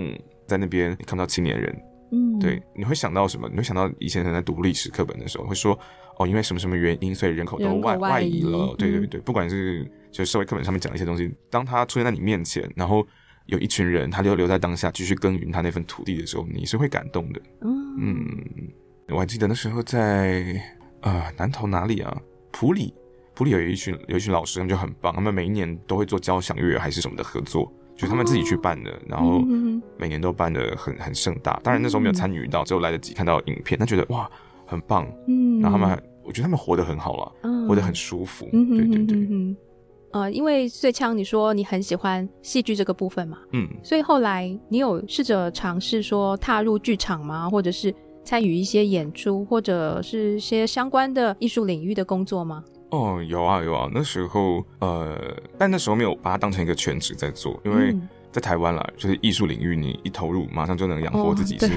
[0.47, 3.49] 在那边你看到青年人，嗯，对，你会想到什么？
[3.51, 5.79] 你会想到以前人在读历史课本的时候会说，
[6.19, 8.75] 哦，因为什么什么原因，所以人口都外外移了。
[8.77, 13.07] 对对对，不管是就社会课本上面讲的一些东西，当他出现在你面前，然后
[13.47, 17.41] 有一群人他就留在当下继续耕耘他那份土地的时候，你是会感动的。
[17.63, 18.27] 嗯，嗯，
[19.11, 20.43] 我还记得那时候在
[21.01, 22.93] 啊、呃、南投哪里啊普里。
[23.35, 29.43] 埔里有一群有一群老师，他们就很棒，他们每一年都会做交响乐还是什么的合作，就是他们自己去办的，哦、然后
[29.97, 31.59] 每年都办的很很盛大。
[31.63, 34.31] 当然那时候没有参与到，只有来得及看到影片，他觉得哇
[34.67, 35.07] 很棒。
[35.27, 38.49] 嗯，然后他们还，我觉得他们活得很好了，嗯、活得很舒服。
[38.53, 39.17] 嗯、对对对。
[39.31, 39.57] 嗯
[40.13, 47.49] 呃，因为碎枪你说你很喜欢戏剧这个部分嘛，嗯，所以后来你有试着尝试说踏入剧场吗？
[47.49, 52.63] 或者是参与一些演出，或者是一些相关的艺术领域的工作吗？
[52.93, 55.19] 哦，有啊有啊，那时候呃，
[55.59, 57.97] 但那时候没有把它当成一个全职在做，因为
[58.31, 61.75] 在台湾啦，就是艺术领域，你一投入，马上就能养活自己是，是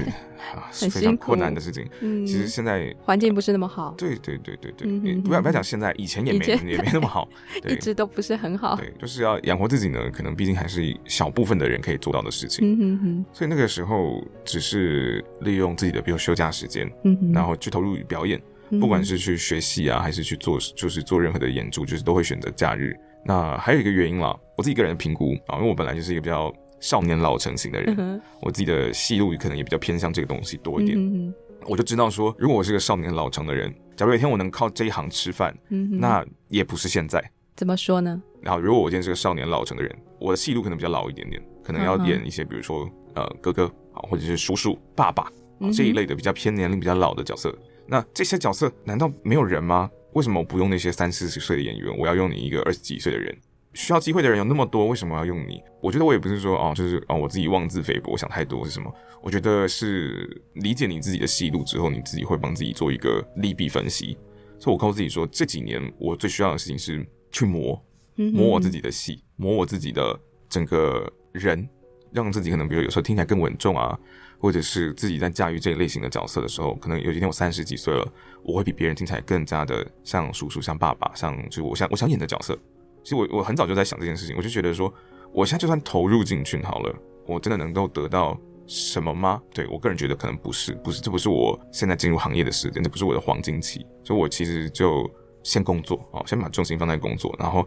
[0.54, 1.88] 啊，是非常困难的事情。
[2.00, 3.94] 嗯，其实现在环境不是那么好。
[3.96, 7.26] 对对对对对，嗯、不要不要讲现在，以前也没前也没那么好，
[7.66, 8.76] 一直都不是很好。
[8.76, 12.72] 对，就是要养活自己呢，可能毕竟还是小部分的人可以做到的事情。
[12.72, 13.24] 嗯哼哼。
[13.32, 18.38] 所以那个时候只是利用自己的，比如休假时间，嗯哼，然后去投入表演。
[18.80, 22.96] 不管是去学戏啊，还是去做，就是做任何的演出，就是都会选择假日。
[23.24, 30.96] 那还有一个原因啦，我自己个人的评估啊，因为我本来就是一个比较少年老成型的人，嗯、我自己的戏路可能也比较偏向这个东西多一点。
[30.98, 31.34] 嗯、
[31.66, 37.22] 我就知道说，如果我是个少年老成的人，假如有一天我能靠这一行吃饭，嗯、那也不是现在。
[37.56, 38.22] 怎么说呢？
[38.42, 45.24] 然后，如果我今天是个少年老成的人，我的戏路可能比较老一点点，可能要演一些，比如说呃哥哥啊，或者是叔叔、爸爸
[45.60, 47.52] 啊这一类的比较偏年龄比较老的角色。
[47.88, 49.90] 那这些角色难道没有人吗？
[50.14, 51.96] 为什么我不用那些三四十岁的演员？
[51.98, 53.36] 我要用你一个二十几岁的人？
[53.74, 55.62] 需要机会的人有那么多，为什么要用你？
[55.82, 58.90] 我觉得我也不是说哦，就是哦，我自己妄自菲薄，我想太多是什么？
[59.22, 64.16] 我觉得是理解你自己的戏路之后，你自己会帮自己做一个利弊分析。
[64.58, 67.78] 所以我告诉自己说，这几年我最需要的事情是去磨，
[68.14, 70.18] 磨我自己的戏，磨我自己的
[70.48, 71.68] 整个人，
[72.10, 73.98] 让自己可能比如有时候听起来更稳重啊。
[74.38, 78.06] 或者是自己在驾驭这一类型的角色的时候，可能有一天我三十几岁了，
[78.42, 82.58] 我会比别人听起来更加的像叔叔、像爸爸、像就我想我想演的角色。
[83.02, 84.92] 其实我我很早就在想这件事情，我就觉得说，
[85.32, 86.94] 我现在就算投入进去好了，
[87.26, 89.40] 我真的能够得到什么吗？
[89.54, 95.08] 对，我个人觉得可能不是，不是，这不是我现在进入行业的时间，这不是我的黄金期，所以我其实就
[95.44, 97.64] 先工作哦，先把重心放在工作，然后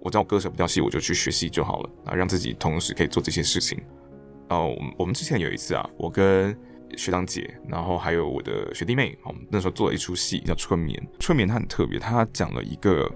[0.00, 3.82] 我知道割舍不掉戏，我就去学戏就好了，啊，让自己同时可以做这些事情。
[4.52, 6.56] 哦，我们之前有一次啊，我跟
[6.96, 11.00] 学长姐，然后还有我的学弟妹，我们那时候做了一出戏叫《春眠》。
[11.20, 13.10] 《春眠》它很特别，它讲了一个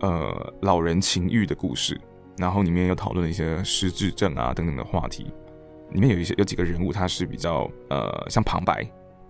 [0.00, 2.00] 呃老人情欲的故事，
[2.38, 5.26] 然后里面又讨论了一些失智症啊等等的话题。
[5.92, 8.84] 里面有一些有几个人物，他是比较呃像旁白，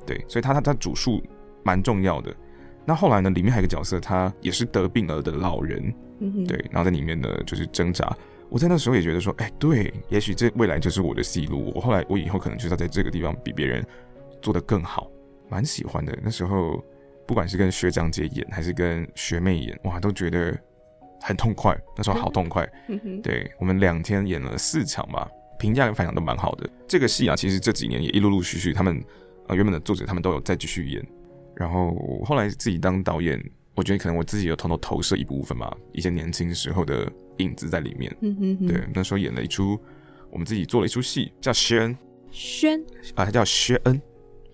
[0.06, 1.22] 对，所以他他他主述
[1.62, 2.34] 蛮重要的。
[2.84, 5.92] 那后来呢，里面还有一个角色，他也是得病了的老人，
[6.46, 8.14] 对，然后在里面呢就是挣扎。
[8.48, 11.72] 我在那时候也觉得说，哎、欸，对，也许这未来就是我的戏路。
[11.74, 13.84] 我后来，我以后可能就是要在这个地方比别人
[14.40, 15.10] 做得更好，
[15.48, 16.16] 蛮喜欢的。
[16.22, 16.82] 那时候，
[17.26, 20.56] 不管是跟学长姐演，还是跟学妹演，哇，都觉得
[21.20, 21.76] 很痛快。
[21.96, 22.68] 那时候好痛快。
[23.22, 25.28] 对，我们两天演了四场吧，
[25.58, 26.68] 评价跟反响都蛮好的。
[26.86, 29.02] 这个戏啊，其实这几年也一陆陆续续，他们
[29.48, 31.04] 呃原本的作者他们都有再继续演。
[31.56, 33.42] 然后后来自己当导演，
[33.74, 38.14] 我觉得可能我自己有偷偷投射一部分吧，一些年轻时候的影子在里面。
[38.20, 38.66] 嗯哼哼。
[38.66, 39.78] 对，那时候演了一出，
[40.30, 41.96] 我们自己做了一出戏，叫薛恩。
[42.30, 42.76] 薛
[43.14, 44.00] 啊，他叫薛恩。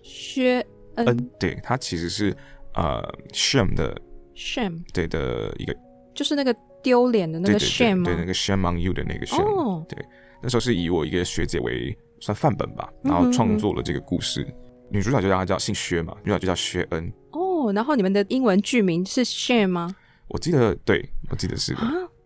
[0.01, 0.65] 薛
[0.95, 1.05] 恩。
[1.07, 2.35] 恩，对，他其实是
[2.75, 3.99] 呃 shame 的
[4.35, 5.75] shame，对的一个，
[6.13, 9.43] 就是那个丢脸的那个 shame，对，那个 shame on you 的那个 shame。
[9.43, 9.85] 哦。
[9.89, 9.97] 对，
[10.41, 14.43] 那时候是以我一个学姐为算范本吧，然后创作了这个故事。
[14.43, 14.55] 嗯
[14.91, 17.11] 女主角就叫她叫姓薛嘛，女主角就叫薛恩。
[17.31, 19.95] 哦，然后你们的英文剧名是 Shame 吗？
[20.27, 21.79] 我记得，对，我记得是的。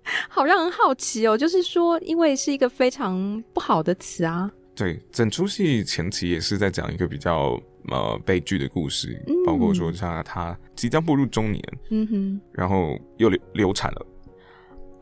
[0.07, 4.49] 啊， 好让人好奇哦，就是说，因为是一个非常不好的词啊。
[4.75, 14.05] 对，整出戏前期也是在讲一个比较呃悲剧的故事，嗯、包括说像他即将步入中年，嗯哼，然后又流流产了，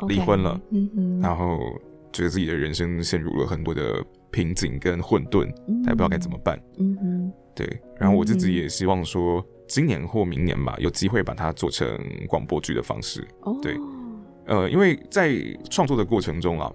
[0.08, 1.60] 离婚了，嗯哼，然后
[2.14, 4.02] 觉得自己的人生陷入了很多的
[4.32, 5.46] 瓶颈跟混沌，
[5.84, 7.34] 他也不知道该怎么办，嗯哼。
[7.54, 7.66] 对，
[7.98, 11.98] 然后我自己也希望说，今年或明年吧，有机会把它做成
[12.28, 13.26] 广播剧的方式。
[13.42, 13.78] 哦，对，
[14.46, 15.36] 呃，因为在
[15.70, 16.72] 创作的过程中啊，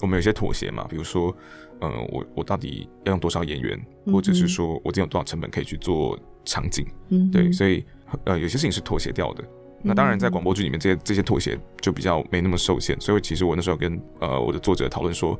[0.00, 1.34] 我们有些妥协嘛，比如说，
[1.80, 6.86] 呃，我我到底要用多少演员，嗯、或者是说我今天有多少成本可以去做场景？
[7.08, 7.84] 嗯，对，所以
[8.24, 9.44] 呃，有些事情是妥协掉的。
[9.82, 13.00] 那当然，在广播剧里面，这些这些妥协就比较没那么受限。
[13.00, 15.38] 所以其实我那时候跟呃我的作者讨论说，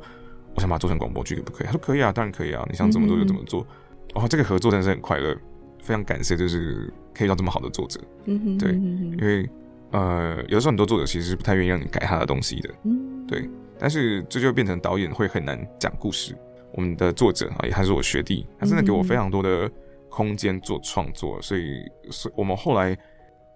[0.55, 1.67] 我想把它做成广播剧，可不可以？
[1.67, 3.61] 他说可以啊，当然可以啊，你想怎么做就怎么做。
[3.61, 5.33] 嗯哦，这个合作真的是很快乐，
[5.79, 8.01] 非常感谢，就是可以遇到这么好的作者。
[8.25, 9.49] 嗯哼，对，因为
[9.91, 12.69] 呃，有的时候很多作者其实是不太愿意让你改他的东西的。
[12.83, 16.35] 嗯，对，但是这就变成导演会很难讲故事。
[16.73, 19.69] 我们的作者啊，也还是我学弟，他真的给我非常多的
[20.09, 22.95] 空间做创作，所以，所以我们后来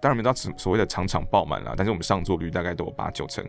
[0.00, 3.44] 当然没到所谓的场场爆满了，但是我们上座率大概都有八九成，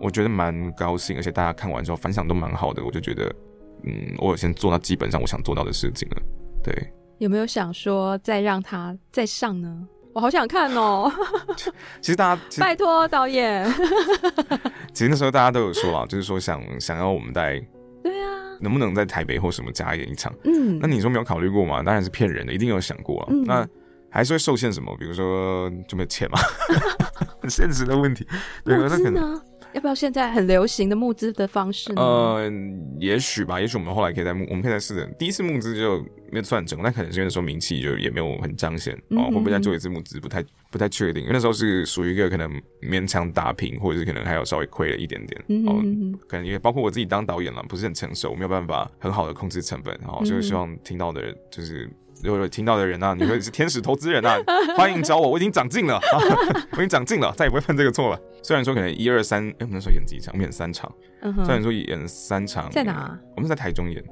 [0.00, 3.34] 我觉得蛮高兴，而且大家看完之后反响都蛮好的，我就觉得。
[3.84, 6.22] 嗯，我有先做到基本上我想做到的事情了。
[6.64, 6.74] 对，
[7.18, 9.86] 有没有想说再让他再上呢？
[10.18, 11.08] 我好想看哦。
[12.02, 13.64] 其实大家拜托导演。
[14.92, 17.64] 其实那时候大家都有说啊，就是说想想要我们在
[18.02, 18.26] 对啊，
[18.60, 20.34] 能不能在台北或什么加演一场？
[20.42, 21.84] 嗯，那你说没有考虑过吗？
[21.84, 23.28] 当然是骗人的，一定有想过啊。
[23.30, 23.64] 嗯、那
[24.10, 24.92] 还是会受限什么？
[24.98, 26.40] 比如说就没有钱嘛，
[27.40, 28.26] 很 现实的问题。
[28.64, 29.40] 对，那可能。
[29.74, 32.02] 要不要现在很流行的募资的方式呢？
[32.02, 32.50] 呃，
[32.98, 35.06] 也许吧，也许我们后来可以再募，我们可以再试着。
[35.18, 35.98] 第一次募资就
[36.30, 39.24] 没有算成功，但可能是因为那时候名气就也没有很彰显哦。
[39.30, 40.18] 会不会再做一次募资？
[40.20, 42.50] 不太不太确定，因为那时候是属于一个可能
[42.82, 45.44] 勉强打平，或者是可能还有稍微亏了一点点。
[45.48, 49.94] 嗯可能也包括我自己当导演了，不是很成熟，没有办法很好的控制成本。
[50.06, 51.88] 哦，就是希望听到的人就是。
[52.22, 54.36] 如果有听到的人啊，你会 是天使投资人啊，
[54.76, 56.18] 欢迎找我，我已经长进了，啊，
[56.72, 58.20] 我已经长进了，再也不会犯这个错了。
[58.42, 60.32] 虽然说可能一二三，哎，我们那时候演几场？
[60.32, 60.90] 我们演三场。
[61.22, 61.44] Uh huh.
[61.44, 63.18] 虽然说演三场，在哪？
[63.36, 64.02] 我们在台中演。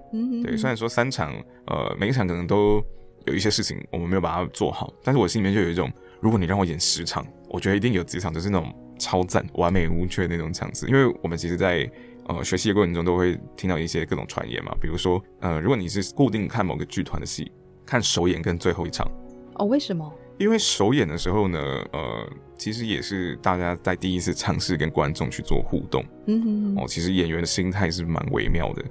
[0.43, 1.33] 对，虽然说三场，
[1.67, 2.83] 呃，每一场可能都
[3.27, 5.91] 有一些事情我们没有把它做好，但是我心里面就有一种，
[6.21, 10.89] 如果你让我演十场，我觉得一定有几场就是那种超赞、完美无缺的那种场次。
[10.89, 11.89] 因为我们其实在
[12.29, 17.51] 呃学习的过程中都会听到一些各种传言嘛，比如说，呃，如果你是固定看某个剧团的戏。
[17.87, 19.11] 看首演跟最后一场
[19.55, 19.65] 哦？
[19.65, 20.13] 为什么？
[20.39, 21.59] 因为首演的时候呢，
[21.93, 22.29] 呃，
[22.59, 28.85] 其实也是大家在第一次尝试跟观众去做互动，嗯哼哼，哦，其实演员的心态是蛮微妙的。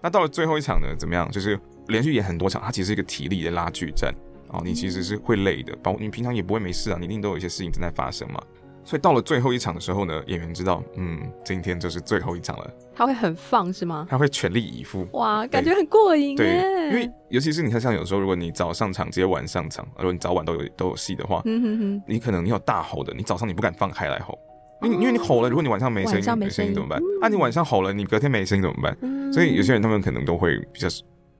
[0.00, 1.30] 那到了最后一场呢，怎么样？
[1.30, 1.58] 就是
[1.88, 4.14] 连续演很多场，它其实是一个体力的拉锯战
[4.48, 8.40] 哦，你其实是会累的，包括你平常也不会没事啊，你一定都有一些事情正在发生嘛。
[8.88, 12.70] 所以到了最后一场的时候呢，演员知道，嗯，今天就是最后一场了。
[12.96, 14.06] 他会很放是吗？
[14.08, 15.06] 他会全力以赴。
[15.12, 16.34] 哇，感觉很过瘾。
[16.34, 16.54] 对，
[16.90, 24.38] 因为尤其是你看，像有时候如果你早上场直接晚上场，如果你早晚都有都有戏的话，嗯哼哼，你可能你有大吼的，你早上你不敢放开来吼，
[24.80, 26.98] 因为因为你吼了，如果你晚上没声音，没声音怎么办？
[27.20, 28.96] 啊，你晚上吼了，你隔天没声音怎么办？
[29.34, 30.88] 所以有些人他们可能都会比较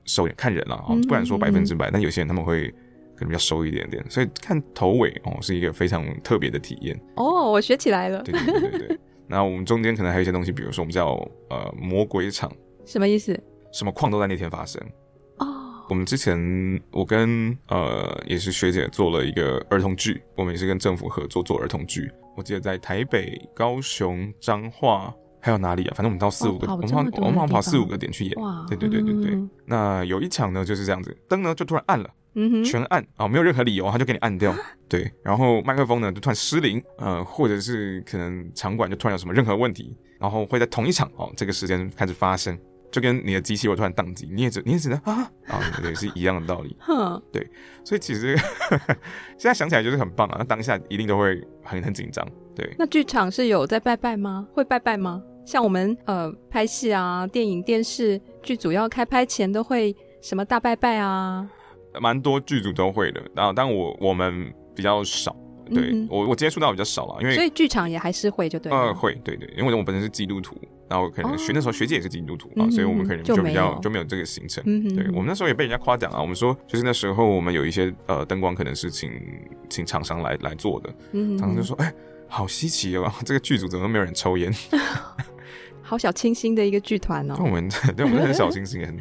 [0.05, 2.71] 收敛，看人了啊，不敢说百分之百，但有些人他们会。
[3.19, 8.23] 可能比较收一点点，所以看头尾哦是一个非常特别的体验哦，我学起来了。
[8.23, 11.15] 对对对对，那我们中间可能还有一些东西，比如说我们叫
[11.51, 12.51] 呃魔鬼场，
[12.87, 13.39] 什么意思？
[13.73, 14.81] 什么矿都在那天发生
[15.39, 15.85] 哦。
[15.91, 16.39] 我们之前
[16.93, 22.11] 我跟呃也是学姐做了一个儿童剧，我们也是跟政府合作做儿童剧。
[22.37, 25.95] 我记得在台北、高雄、彰化还有哪里啊？
[25.97, 28.41] 反正我们到四五个，哦、我们好我们跑四五个点去演。
[28.41, 29.31] 哇，对对对对对。
[29.33, 32.09] 嗯、那有一场呢就是这样子，灯呢就突然暗了。
[32.35, 34.55] 嗯哼，全按啊、哦，没有任何理由，他就给你按掉。
[34.89, 42.57] 对，然后麦克风呢就突然失灵，呃，或者是可能场馆就突然有什么任何问题，然后会在同一场哦这个时间开始发生，
[42.91, 46.77] 就跟你的机器会突然宕机，你也只你也只能啊啊，对，是一样的道理。
[46.81, 47.47] 哼，对，
[47.85, 48.37] 所以其实
[49.37, 52.27] 现在想起来就是很棒啊，那当下一定都会很很紧张。
[52.55, 54.47] 对，那剧场是有在拜拜吗？
[54.53, 55.23] 会拜拜吗？
[55.45, 61.49] 像我们呃拍戏啊，电影、电视剧组要开拍前都会什么大拜拜啊，
[62.01, 63.23] 蛮多剧组都会的。
[63.35, 65.35] 然后，但我我们比较少。
[65.71, 68.73] 对、嗯、我我接触到比较少了，因为所以剧场也还是会就对。
[68.73, 70.57] 呃，会对对，因为我本身是基督徒，
[70.89, 74.65] 然后可能学那时候学姐也是基督徒啊、哦，所以我们可能就比较就没，有这个行程。
[74.67, 79.11] 嗯、对我们那时候也被人家夸奖啊，我们说就是那时候我们有一些呃灯光可能是请
[79.69, 80.89] 请厂商来来做的，
[81.37, 81.93] 厂商就说哎，
[82.29, 84.51] 好稀奇哦， 这个剧组怎么没有人抽烟？
[85.83, 87.35] 好小清新的一个剧团哦。
[87.41, 88.99] 我们对我们很小清新很。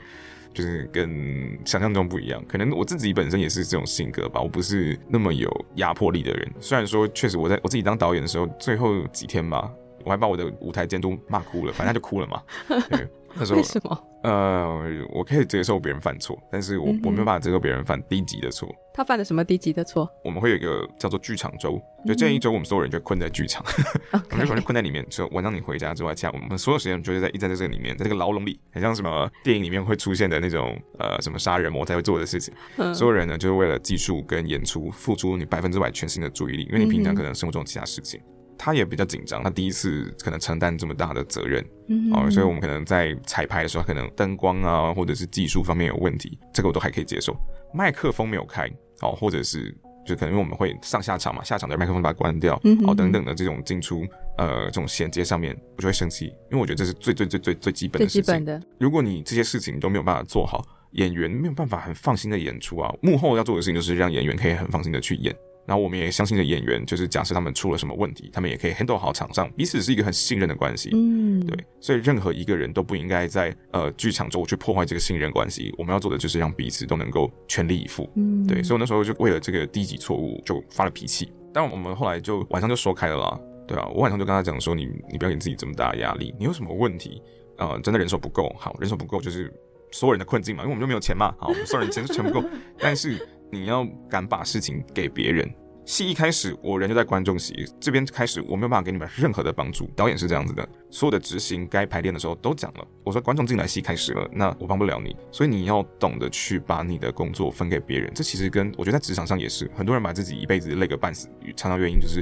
[0.57, 6.51] 就是跟想象中不一样，可能我自己本身也是这种性格吧，我不是那么有压迫力的人。
[6.59, 9.71] 虽然说确实我在我自己当导演的时候，最后几天吧，
[10.03, 12.41] 我还把我的舞台监督骂哭了，反正他就哭了嘛。
[12.89, 13.07] 对
[13.37, 14.03] 那时候，为什么？
[14.23, 14.83] 呃，
[15.13, 18.67] 我可以接受别人犯错，但是我、嗯、我没有办法接受别人犯低级的错。
[18.93, 20.09] 他犯了什么低级的错？
[20.25, 23.63] 我们会有一个叫做剧场周，就这一周我们所有人就困在剧场，
[24.11, 25.05] 嗯、我们就困在里面。
[25.07, 32.51] 就晚上你回家之外，其他我们所有时间就是在一直在这个里面，在这个牢笼里，很像什么电影里面会出现的那种呃什么杀人魔才会做的事情。
[32.77, 38.19] 嗯、所有人呢，就是为了技术跟演出付出你百分之百全心的注意力，因为你平常可能生活中其他事情。
[38.57, 47.35] 他也比较紧张，他第一次可能承担这么大的责任，嗯，哦，所以我们可能在彩排的时候，可能灯光啊，或者是技术方面有问题，这个我都还可以接受。
[47.73, 48.67] 麦克风没有开，
[49.01, 54.05] 哦，或者是就可能因为我们会上下场嘛，下场的麦克风把它关掉，嗯，哦，等等的这种进出，
[54.37, 58.23] 呃，这种衔接上面，我就会生气，因为我觉得这是最最最最最基本的事情。
[58.23, 58.67] 最基本的。
[58.79, 65.35] 如果你这些事情都没有办法做好，演员没有办法很放心的演出啊，幕后要做的事情就是让演员可以很放心的去演。
[65.67, 70.91] 然后我们也相信的演员，就是假设他们出了什么问题，他们也可以 handle 好场上，彼此是一个很信任的关系。
[70.93, 75.75] 嗯，对，所以任何一个人都不应该在呃剧场中去破坏这个信任关系。
[75.77, 78.09] 我们要做的就是让彼此都能够全力以赴。
[78.15, 81.29] 嗯，对，所以我那时候就为了这个低级错误就发了脾气。
[81.53, 83.37] 但我们后来就晚上就说开了啦。
[83.67, 87.21] 对啊，我晚上就跟他讲说，你你不要给自己这么大的压力，你有什么问题？
[87.57, 89.53] 呃，真的人手不够，好，人手不够就是
[89.91, 92.41] 所有人的困境嘛，因为我们就没有钱嘛，好，所有人钱是全不够，
[92.79, 93.27] 但是。
[93.51, 95.49] 你要敢把事情给别人。
[95.85, 99.89] 戏一开始，我人就在观众席这边开始，我没有办法给你们任何的帮助。
[99.95, 102.85] 导演是这样子的，所有的执行该排练的时候都讲了。
[103.05, 108.11] 我说观众进来，戏开始了，那我帮不了你，所以你要懂得去把你的工作分给别人。
[108.13, 112.19] 这其实跟我觉得在职场上也是，很多人把自己一辈子累个半死，常常原因就是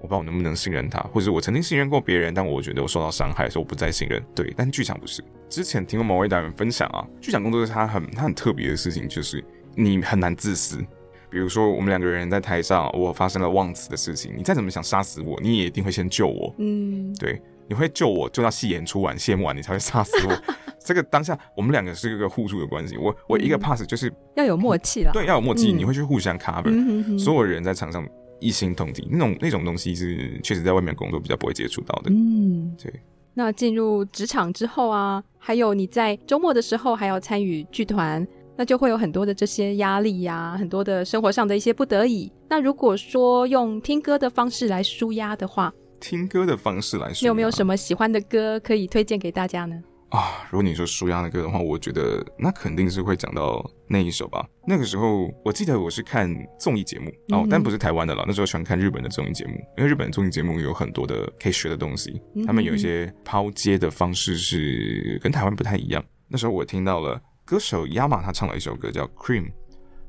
[0.00, 4.24] 我不知道我能不能信任他，或者我曾经信任过别人，但我觉得我受到伤害，所以我不再信任。
[4.32, 5.24] 对，但剧场不是。
[5.48, 9.44] 之前听过某位导演分享啊，剧场工作是他很他很特别的事情，就是
[9.78, 10.84] 你很难自私。
[11.30, 16.54] 比如说，我们两个人在台上，我发生了忘词的事情，你再怎么想杀死我，你也一定会先救我。
[16.56, 20.42] 嗯，对，你会救我，救到戏演出完、谢幕完，你才会杀死我。
[20.82, 22.96] 这个当下，我们两个是一个互助的关系。
[22.96, 28.08] 我我一个 pass 就是、嗯、要有默契了，对，要有默契，嗯、你会去互相 cover，、所有人在场上
[28.40, 32.10] 一心同体，那种那种东西是确实在外面工作比较不会接触到的。
[32.10, 32.90] 嗯，对。
[33.34, 38.26] 那进入职场之后啊，还有你在周末的时候还要参与剧团。
[38.58, 42.30] 那就会有很多的这些压力呀、啊，很多的生活上的一些不得已。
[42.50, 49.80] 那如果说用听歌的方式来舒压的话，听歌的方式来纾压，你有没有什么喜欢的歌可以推荐给大家呢？
[50.08, 54.44] 啊，如果你说舒压的歌的话，我觉得那肯定是会讲到那一首吧。
[54.66, 56.28] 那个时候我记得我是看
[56.58, 58.24] 综艺节目哦，但不是台湾的了。
[58.26, 66.04] 那时候喜欢看日本的综艺节目，因为日本综艺节目有很多的可以学的东西，他们有一些抛接的方式是跟台湾不太一样。
[66.26, 67.20] 那时候我听到了。
[67.48, 69.44] 歌手 Yama 他唱了一首歌叫《Cream》，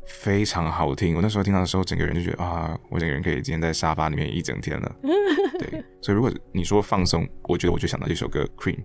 [0.05, 1.15] 非常好听。
[1.15, 4.95] 我那时候听到的时候，整个人就觉得啊，我整个人可以今天在沙发里面一整天了。
[5.57, 8.75] 对，所以如果你说放松，我觉得我就想到这首歌《Cream》。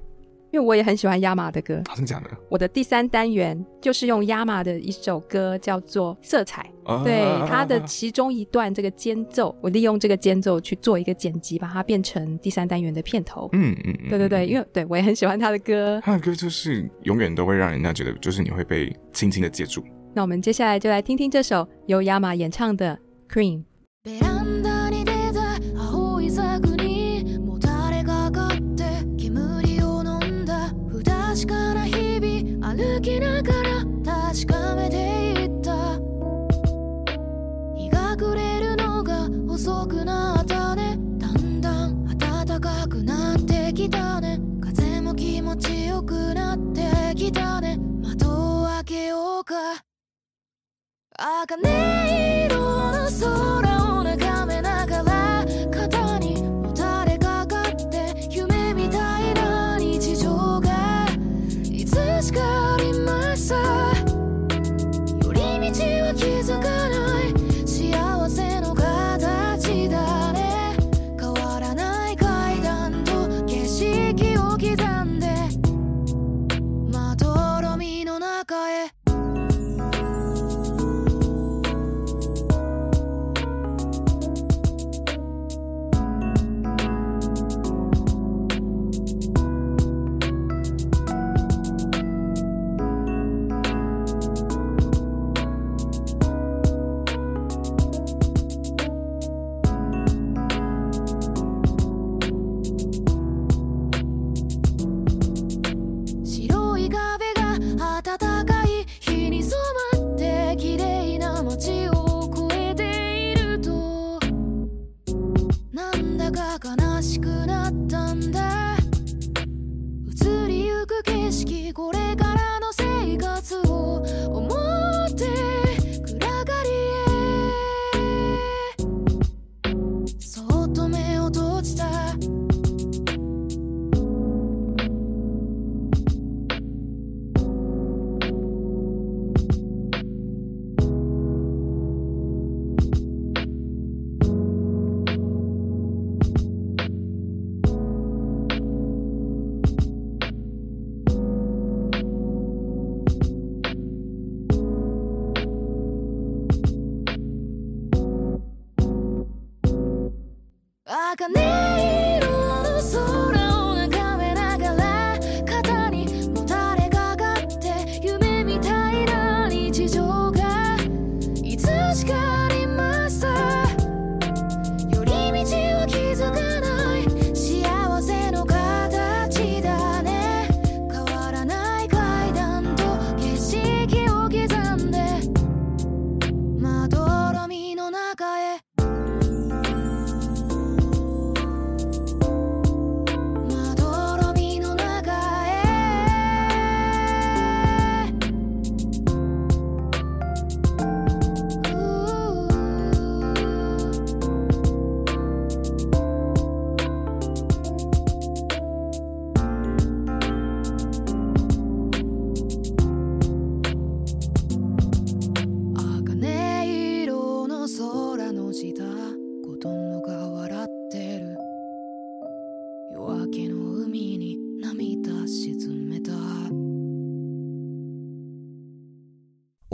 [0.54, 2.30] 因为我也很喜欢 Yama 的歌，真的假的？
[2.48, 6.70] 我的第三单元就是用 Yama 的一首歌，叫做《色彩》。
[7.02, 13.48] 对，它的其中一段这个间奏，我利用这个间奏去做一个剪辑，把它变成第三单元的片头。
[13.52, 19.82] 嗯嗯，对对对，因为对我也很喜欢他的歌，他的歌就是永远都会让人家觉得，就是你会被轻轻的接住。
[20.14, 22.96] 那我们接下来就来听听这首由 Yama 演唱的
[23.34, 23.64] 《Cream》。
[49.40, 49.54] うか
[51.16, 61.06] 茜色の空を眺めながら肩にもたれかかって夢みたいな日常が
[61.64, 63.93] いつしかありました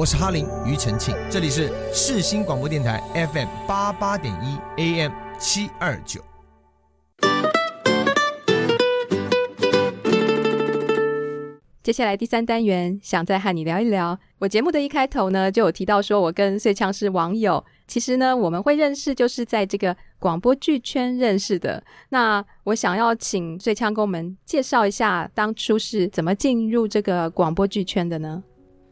[0.01, 6.23] 我是哈林庾澄庆，这里是世新广播电台 FM 八八点一 AM 七二九。
[11.83, 14.19] 接下来第三单元，想再和你聊一聊。
[14.39, 17.63] 我节目的一开头呢，就有提到说我跟穗羌是网友。
[17.87, 21.85] 其实呢，我们会认识，就是在这个广播剧圈认识的。
[22.09, 28.43] 那我想要请穗羌给我们介绍一下，当初是怎么进入这个广播剧圈的呢？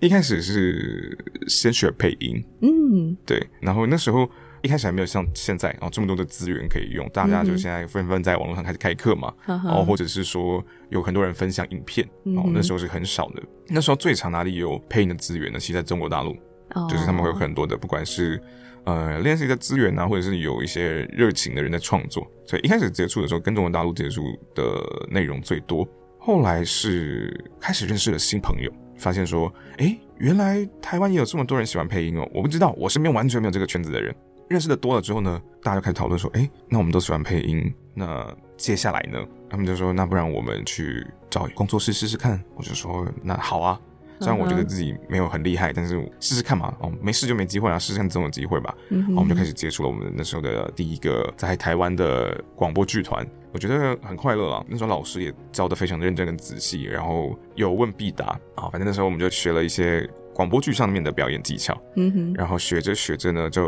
[0.01, 4.29] 一开始是先学配音，嗯，对，然后那时候
[4.63, 13.43] 一开始还没有像现在哦这么多的资源可以用，大家就现在纷纷在网络上开始开课嘛，嗯、哦，或者是说有很多人分享影片，哦，嗯、那时候是很少的。
[13.69, 15.59] 那时候最常哪里有配音的资源呢？
[15.59, 16.31] 其实在中国大陆，
[16.75, 18.41] 哦、就是他们会有很多的，不管是
[18.85, 22.25] 呃练习的资源啊，或者是有一些热情的人在创作。
[22.47, 24.23] 所以一开始接触的时候，跟中国大陆接触
[24.55, 24.81] 的
[25.11, 25.87] 内容最多。
[26.21, 28.73] 后来是开始认识了新朋友。
[28.99, 32.29] 发现说，哎，原来台湾也有这么多人喜欢配音哦！
[32.35, 34.15] 我不知道，我身边完全没有这个圈子的人。
[34.49, 39.19] 认识的多了之后呢，大家就开始讨论说，哎，那我们都喜欢配音，那接下来呢？
[39.49, 42.43] 他们就说，那不然我们去找工作室试试看。
[42.55, 43.81] 我就说，那好啊。
[44.21, 48.75] 虽然我觉得自己没有很厉害，但是试试看嘛，哦，没试就没机会啊，试试看总有机会吧。
[48.91, 54.65] 嗯哼，我们就开始接触了我们那时候的第一个在台湾的广播剧团，我觉得很快乐啊。
[54.69, 58.69] 那时候老师也教的非常的认真跟仔细，然后有问必答啊。
[58.71, 61.77] 反正那时候我们就学了一些广播剧上面的表演技巧。
[61.97, 63.65] 嗯哼，然后学着学着呢，就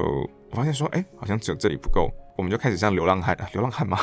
[0.50, 2.10] 我发现说，哎，好像只有这里不够，
[2.40, 3.98] 我们就开始像流浪汉，流浪汉嘛。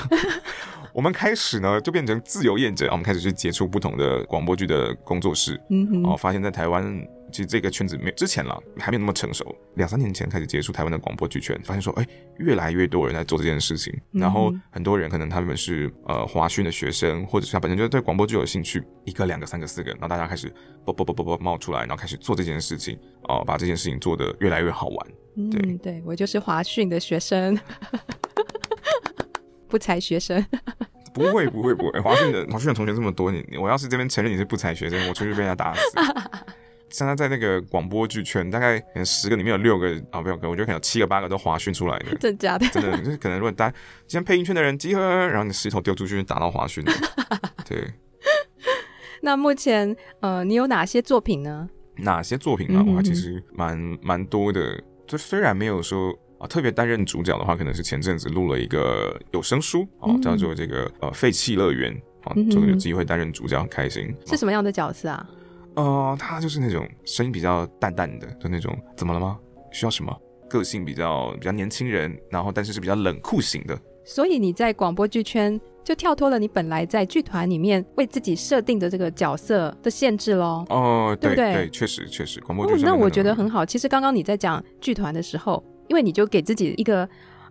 [0.94, 6.84] 我们开始呢，就变成自由业者，我们开始去接触不同的广播剧的工作室，嗯哼，然后发现，在台湾
[7.32, 9.44] 其实这个圈子没之前了，还没有那么成熟。
[9.76, 12.08] 两三年前开始接触台湾的广播剧圈，发现说，哎，
[12.38, 20.52] 越来越多人在做这件事情，然后很多人可能他们是呃华讯的学生，或者是他本身就对广播剧有兴趣，一个、两个、三个、四个，然后大家开始
[20.84, 25.08] 啵啵啵啵啵冒出来，然后开始做这件事情，哦、呃，把这件事情做得越来越好玩。
[25.52, 27.56] 对，嗯、对我就是华讯的学生，
[29.68, 30.46] 不才学生。
[31.14, 35.82] 不会不会不会， 华讯的华讯的同学这么多，你我要是这边承认你是不才学生，我出去被人家打死。
[36.90, 42.68] 像他在那个广播剧圈，大概可能十个里面有六个啊，不要，我觉得可能有七个八个都华讯出来的， 真的假的？
[42.68, 46.92] 真的就是可能如果大家今天配音圈的人集合，然后你石头丢出去打到华讯的，
[47.68, 47.92] 对。
[49.22, 51.68] 那目前呃，你有哪些作品呢？
[51.98, 52.84] 哪些作品啊？
[52.94, 54.80] 哇，其实蛮蛮多的。
[55.08, 56.16] 就虽然没有说。
[56.40, 61.92] 啊，特别担任主角的话，可能是前阵子录了一个有声书，哦、嗯，叫做这个呃废弃乐园，
[62.24, 64.14] 啊，这个有机会担任主角，很开心。
[64.26, 65.30] 是什么样的角色啊？
[65.76, 69.38] 呃，他就是那种声音比较淡淡的，就那种怎么了吗？
[69.72, 70.16] 需要什么？
[70.50, 73.78] 个性比较比较年轻人，然后但是是比较冷酷型的。
[74.06, 80.66] 所以你在广播剧圈就跳脱了你本来在剧团里面为自己设定的这个角色的限制喽？
[80.70, 82.78] 哦、呃，对对，对，确实确实，广播剧、哦。
[82.86, 83.66] 那我觉得很好。
[83.66, 85.64] 其实刚刚你在讲剧团的时候。
[85.88, 87.08] 因为你就给自己一个，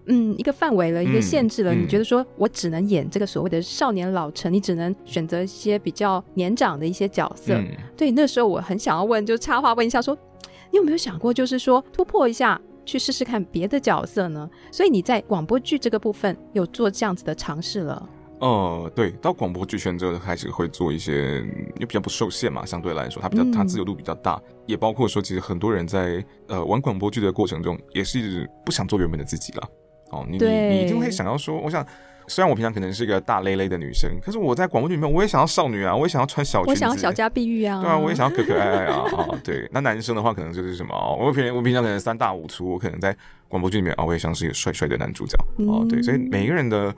[0.06, 1.74] 嗯，一个范围了，一个限制了。
[1.74, 7.54] 嗯、你觉得说我只能演这个所谓的少年老成，你只能选择一些比较年长的一些角色。
[7.54, 10.22] 嗯、对，那时候我很想要问，就插话问一下说，说
[10.70, 14.48] 你有没有想过，就是说突破一下，去试试看别的角色呢？
[14.70, 18.08] 所以你在广播剧这个部分有做这样子的尝试了。
[18.38, 21.42] 哦、呃，对，到广播剧圈之后开始会做一些，
[21.78, 29.68] 又比较不受限嘛，相对来说，它比较它自由度比较大，嗯、也包括说，其实很多人在呃玩广播剧的过程中，也是不想做原本的自己了。
[30.10, 31.84] 哦，你你你一定会想要说，我想
[32.28, 39.38] 虽然我平常可能是一个大咧咧的女生，可是我在广播剧里面，我也想要少女啊，我也想要穿小裙子，我想要小家碧玉啊，对啊，我也想要可可爱爱啊啊！
[39.42, 43.16] 对，那男生的话可能就是什么我平我平常可能三大五粗，我可能在
[43.48, 45.88] 广播剧里面啊，我也想是一个帅帅的男主角哦、嗯。
[45.88, 46.94] 对，所以每一个人的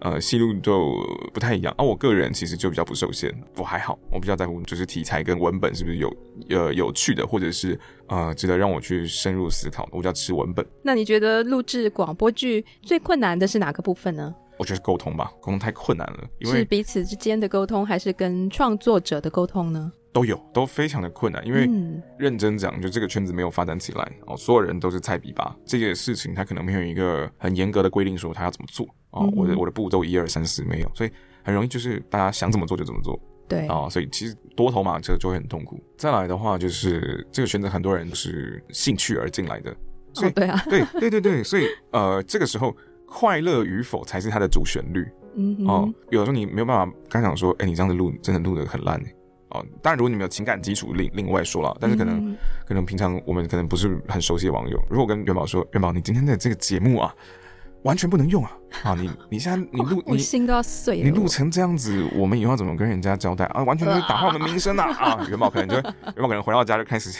[0.00, 0.94] 呃戏路就
[1.32, 1.74] 不太一样。
[1.76, 6.12] 啊、我个人其实就比较不受限，我还好，我比较在乎就是题材跟文本是不是有
[6.48, 7.78] 呃有趣的，或者是
[8.08, 10.66] 呃值得让我去深入思考，我比较吃文本。
[10.82, 14.34] 那你觉得录制广播剧最困难的是哪个部分呢？
[14.60, 16.18] 我觉得是沟通吧，沟通太困难了。
[16.38, 19.90] 因为是彼此之间的沟通，还是跟创作者的沟通呢？
[20.12, 21.42] 都有，都非常的困难。
[21.46, 21.66] 因为
[22.18, 25.56] 认真讲，就这个圈子没有发展起来哦，所有人都是菜比吧。
[25.64, 29.32] 这件事情他可能没有一个很严格的规定，说他要怎么做哦。
[29.34, 31.10] 我的我的步骤一二三四没有，所以
[31.42, 33.18] 很容易就是大家想怎么做就怎么做。
[33.48, 35.82] 对啊，所以其实多头马车就会很痛苦。
[35.96, 39.74] 再来的话，就是这个圈子很多人都是兴趣而进来的，
[40.12, 42.76] 所以、哦、对啊，对对对对，所以呃，这个时候。
[43.10, 45.06] 快乐与否才是它的主旋律。
[45.34, 48.98] 嗯哦，有的时候你没有办法刚想说，哎、欸，你这样子录真的录的很烂
[49.50, 51.76] 哦，当然如果你没有情感基础，另另外说了。
[51.80, 52.36] 但是可能、嗯、
[52.66, 57.14] 可能平常我们可能不是很熟悉的网友，如果跟元宝说，元宝，你今天的这个节目啊。
[57.82, 58.52] 完全不能用啊！
[58.84, 61.04] 啊，你你现在你录， 你心都要碎了。
[61.04, 63.62] 你录成这样子，我们以后怎么跟人家交代啊？
[63.64, 64.84] 完全就是打坏我们名声啊！
[64.98, 67.18] 啊，元宝可能就元宝可能回到家就开始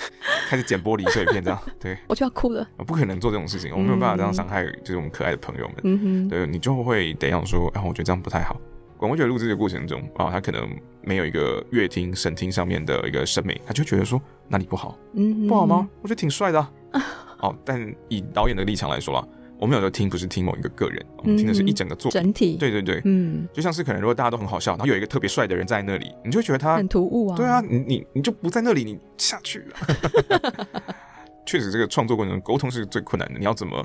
[0.49, 1.61] 开始捡玻璃碎片这样。
[1.79, 2.67] 对，我就要哭了。
[2.87, 5.77] 不可能做这种事情，我没有办法这样伤害就是我们可爱的朋友们。
[5.85, 8.57] 嗯哼，对，你就会得要说，啊，我觉得这样不太好。
[8.97, 10.69] 广播剧录制的过程中啊，他可能
[11.01, 14.99] 没有一个乐听、审听上面的一个审美，他就觉得说哪里不好？
[15.15, 15.89] 嗯，不好吗？
[16.03, 16.71] 我觉得挺帅的、啊。
[17.41, 19.27] 哦，但以导演的立场来说啦。
[19.61, 22.57] 我们有的听不是听某一个个人，我们听的是一整个作品，整体。
[22.57, 27.37] 对对对，嗯，就像是可能如果大家都很好笑，然后有一个特别帅的人在那里，你就会觉得他很突兀啊。
[27.37, 30.67] 对啊，你你你就不在那里，你下去了。
[31.45, 33.39] 确实，这个创作过程中沟通是最困难的。
[33.39, 33.85] 你要怎么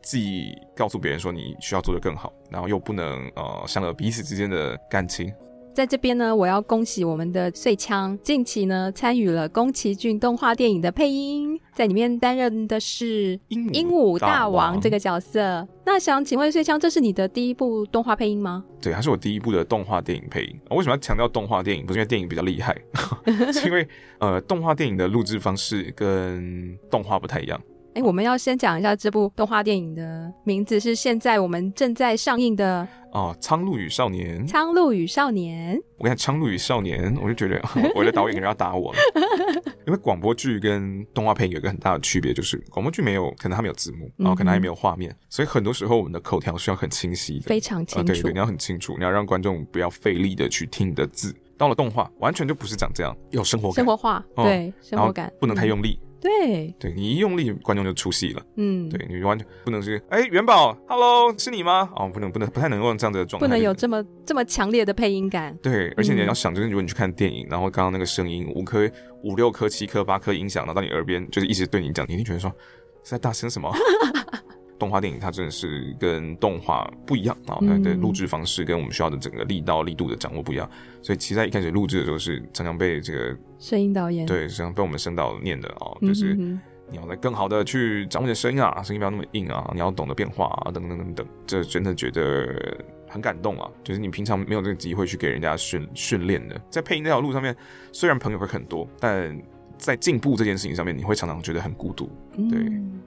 [0.00, 5.32] 既告诉别人说你需要做的更好，然后又不能呃伤了彼此之间的感情。
[5.76, 15.68] 在这边呢，我要恭喜我们的穗枪，近期呢参与了宫崎骏动画电影的配音，在里面担任的是鹦鹉鹉大王这个角色。
[15.84, 18.64] 那想请问穗枪，这是你的第一部动画配音吗？
[18.80, 20.58] 对，它是我第一部的动画电影配音。
[20.70, 21.84] 为什么要强调动画电影？
[21.84, 22.74] 不是因为电影比较厉害，
[23.52, 23.86] 是因为
[24.18, 27.60] 呃，动画电影的录制方式跟动画不太一样。
[27.96, 34.46] 哎，我们要先讲一下这部动画电影的名字，是现在我们正在上映的哦，《苍鹭与少年》。
[34.46, 37.58] 苍鹭与少年，我跟你讲，《苍鹭与少年》，我就觉得
[37.96, 38.98] 我的导演可能要打我了，
[39.88, 47.98] 因为广播剧跟动画片有一个很大的区别，就是广播剧没有，可能它没有字幕，然后可能还没有画面，嗯、所以很多时候我们的口条需要很清晰的，非常清楚。
[48.00, 51.34] 呃、对，对，你要很清楚，你要让观众不要费力的去听你的字。
[51.58, 55.98] 到了动画，完全就不是长这样，有生活感，生活化，对，生活感，不能太用力。
[56.16, 58.42] 嗯对，对你一用力，观众就出戏了。
[58.56, 61.88] 嗯，对你完全不能是哎，元宝，Hello，是你吗？
[61.94, 65.56] 哦，不能，不能，不太能用这样子的状态，不能有这么这么强烈的配音感。
[65.62, 68.90] 对，而且你要想，就是如果你去看电影，然后刚刚那个声音，五颗、
[69.22, 72.50] 五六颗、七颗、八颗音响，然后到你耳边，就是一直对你讲，你一定觉得说
[73.04, 73.70] 是在大声什么？
[74.78, 80.68] 动画电影它真的是跟动画不一样啊，它的录制方式跟我们需要的整个力道、力度的掌握不一样，
[81.02, 84.26] 所以其实在一开始录制的时候是常常被这个声音导演。
[84.26, 92.76] 对，常常被我们声导念的哦，就是你要来更好的去掌握你的声音啊，声音不要那么硬啊，你要懂得变化啊，等等等等，这真的觉得
[93.08, 97.56] 很感动啊，就是你平常没有这个机会去给人家训训练的，在配音这条路上面，
[97.92, 99.36] 虽然朋友会很多，但
[99.78, 102.10] 在进步这件事情上面，你会常常觉得很孤独，
[102.50, 102.58] 对。
[102.60, 103.00] 嗯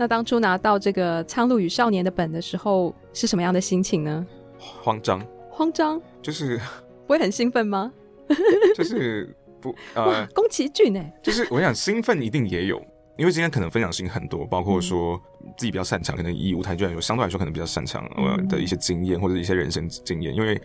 [0.00, 4.26] 那当初拿到这个《苍鹭与少年》的本的时候，是什么样的心情呢？
[4.58, 6.58] 慌张，慌张，就是
[7.06, 7.92] 不会很兴奋吗？
[8.74, 12.82] 就是不呃，宫崎骏哎，就是我想兴奋一定也有，
[13.18, 15.20] 因为今天可能分享事情很多，包括说
[15.58, 20.58] 自己比较擅长，可能以舞台剧来说，相对来说可能比较擅长呃的一些经验或者一些人生经验，因为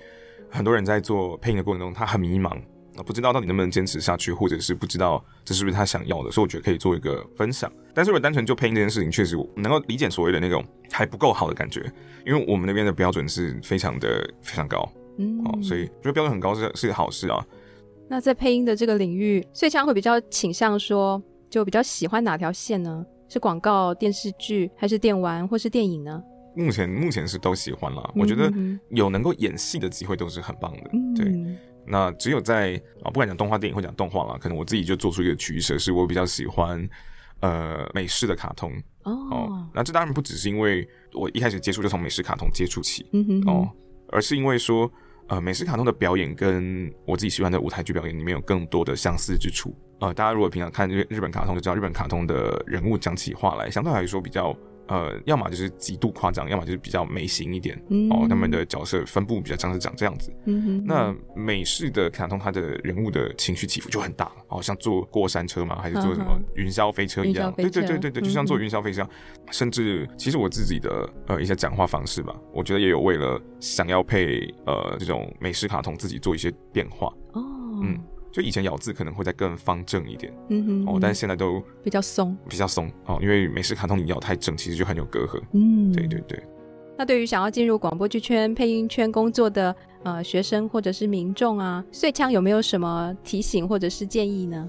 [0.49, 2.57] 很多人在做配音的过程中，他很迷茫。
[3.03, 7.71] 不知道到底能不能坚持下去，或者是不知道这是不是他想要的，所以我觉得可以做一个分享。
[7.93, 11.81] 但是如果单纯就配音这件事情，确实我能够理解所谓的那种还不够好的感觉，
[12.25, 17.45] 因为我们那边的标准是非常的非常高，嗯，哦，所以觉得标准很高是是好事啊。
[18.07, 23.05] 那在配音的这个领域，穗枪会比较倾向说，就比较喜欢哪条线呢？
[23.27, 26.21] 是广告、电视剧，还是电玩，或是电影呢？
[26.55, 28.53] 目前目前是都喜欢啦，我觉得
[28.89, 31.25] 有能够演戏的机会都是很棒的，嗯、对。
[31.88, 36.88] 那只有在啊，不管讲动画电影或讲动画啦，可能我自己就做出一个取舍，是我比较喜欢
[37.41, 38.71] 呃美式的卡通
[39.03, 39.69] 哦，哦。
[39.73, 43.69] 那这当然不只是因为我一开始接触就从美式卡通接触起，嗯哼哼哦，
[44.09, 44.91] 而是因为说
[45.27, 49.75] 呃美式卡通的表演跟我自己喜欢的舞台剧表演里面有更多的相似之处。
[49.99, 54.55] 呃，大家如果平常看日日本卡通就知道，日本卡通的人物讲起话来相对来说比较
[54.88, 58.25] 呃，要么就是极度夸张，要么就是比较美型一点、嗯、哦。
[58.29, 60.31] 他们的角色分布比较像是长这样子。
[60.86, 67.51] 那美式的卡通，它的人物的情绪起伏就很大，好、哦、像坐过山车嘛，还是坐什么云霄飞车一样？
[67.53, 69.09] 对对对对对，就像坐云霄飞车、嗯，
[69.51, 77.07] 甚至其实我自己的呃一些讲话方式吧，我觉得也有为了想要配呃这种美式卡通自己做一些变化。
[77.33, 77.41] 哦，
[77.83, 77.99] 嗯。
[78.36, 86.38] 就以前咬字可能会再更方正一点，嗯哼，哼，哦，但是现在都比较松，比较松哦，因为美式卡通你咬太正，其实就很有隔阂，嗯，对对对。
[86.97, 89.73] 那对于想要进入广播剧圈、配音圈工作的
[90.03, 94.67] 呃学生或者是民众啊，碎枪有没有什么提醒或者是建议呢？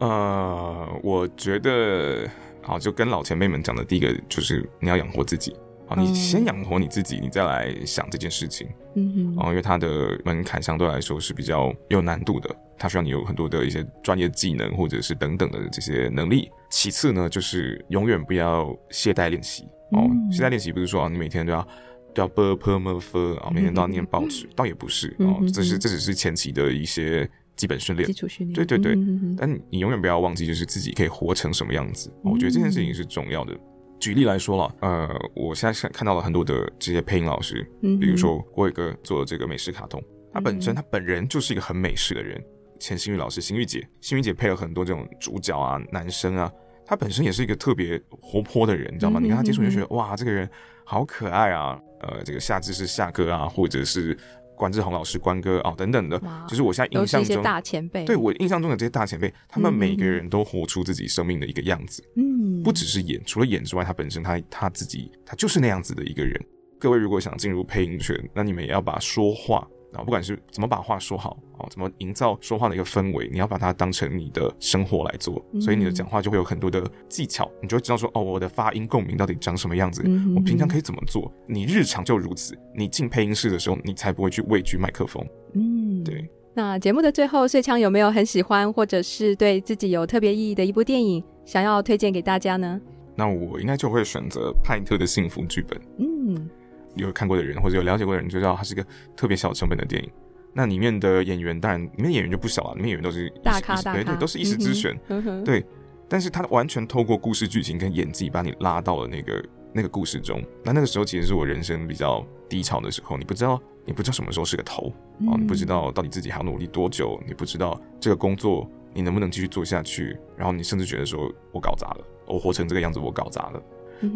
[0.00, 2.28] 呃，我觉得
[2.60, 5.56] 好，就跟老前辈们讲的，第一个就是你要养活自己。
[5.96, 8.68] 你先养活你自己，你再来想这件事情。
[8.94, 12.48] 嗯哼，哦因为它的门槛相对来说是比较有难度的，
[12.80, 16.50] 它需要你有很多的一些专业技能，或者是等等的这些能力。
[16.70, 20.08] 其次呢，就是永远不要懈怠练习哦。
[20.32, 21.68] 懈怠练习不是说啊，你每天都要
[22.14, 25.38] 都要 ber per per 啊，每天都要念报纸，倒也不是哦。
[25.52, 28.54] 这是这只是前期的一些基本训练，基础训练。
[28.54, 28.96] 对对对，
[29.36, 32.10] 但你永远不要忘记，就是自己可以活成什么样子。
[32.24, 33.54] 我觉得这件事情是重要的。
[33.98, 40.02] 举例来说了，呃，我现在看到了很多的这些配音老师，嗯，比如说我有个做这个美式卡通，
[40.32, 42.42] 他本身他本人就是一个很美式的人。
[42.80, 46.50] 钱新玉老师，新玉姐，新玉姐配了很多这种主角啊，男生啊，
[46.84, 49.20] 她本身也是一个特别活泼的人，你知道吗？
[49.20, 50.50] 嗯、你跟她接触就觉得哇，这个人
[50.84, 54.18] 好可爱啊，呃，这个夏至是夏哥啊，或者是。
[54.56, 62.04] 关志宏老师、关哥啊、哦，等等的，就是我现在印象中大前辈，对我印象中的这些大前辈，他们每个人都活出自己生命的一个样子。
[62.16, 66.38] 嗯，不只是演，除了演之外，他本身他他自己他就是那样子的一个人。
[66.78, 69.66] 各位如果想进入配音圈，那你们也要把说话。
[69.94, 80.02] 啊，不管是怎么把话说好，啊，怎么营造说话的一个氛围，你要把它当成你的生活来做，所以你的讲话就会有很多的技巧，你就会知道说，哦，我的发音共鸣到底长什么样子，
[80.36, 85.24] 我平常可以怎么做，你日常就如此，你进配音室的时候，你才不会去畏惧麦克风。
[85.54, 86.28] 嗯，对。
[86.52, 92.80] 那节目的最后，穗羌有没有很喜欢或者是对自己有特别意义的一部电影，想要推荐给大家呢？
[93.16, 95.80] 那我应该就会选择派特的幸福剧本。
[95.98, 96.50] 嗯。
[96.94, 98.84] 有看过的人或者有了解过的人就知道，它是一个
[99.16, 100.10] 特别小成本的电影。
[100.52, 104.98] 那里面的演员当然，里面演员就不小了，里面演员都是大咖大咖，对，都是一时之选。
[105.44, 105.64] 对，
[106.08, 110.42] 但是他完全透过故事剧情跟演技，把你拉到了那个那个故事中。
[110.64, 114.92] 那那个时候其实是我人生比较低潮的时候，你不知道，你不知道什么时候是个头，
[115.28, 123.62] 哦，你不知道到底自己还要努力多久，你不知道这个工作你能不能继续做下去，然后你甚至觉得说我搞砸了，我活成这个样子，我搞砸了。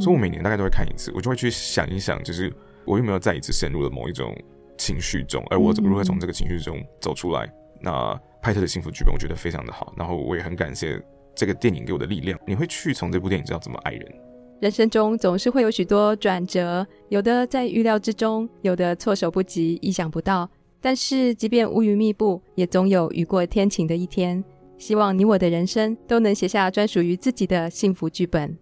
[0.01, 2.51] 所以我每年大概都会看一次，我就会去想一想，就是
[2.87, 4.37] 我又没有再一次陷入了某一种
[4.77, 7.51] 情绪中，而我如何从这个情绪中走出来。
[7.81, 11.01] 那派特的幸福剧本我觉得非常的好，然后我也很感谢
[11.35, 12.39] 这个电影给我的力量。
[12.47, 14.15] 你会去从这部电影知道怎么爱人。
[14.61, 20.49] 人生中总是会有许多转折，有的在预料之中，有的措手不及，意想不到。
[20.81, 24.43] 但是即便乌云密布，也总有雨过天晴的一天。
[24.79, 28.57] 希望你我的人生都能写下专属于自己的幸福剧本。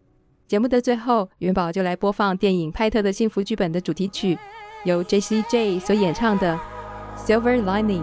[0.47, 4.39] 节目的最后，元宝就来播放电影《派特的幸福剧本》的主题曲，
[4.85, 6.59] 由 J.C.J 所演唱的
[7.27, 8.03] 《Silver Lining》。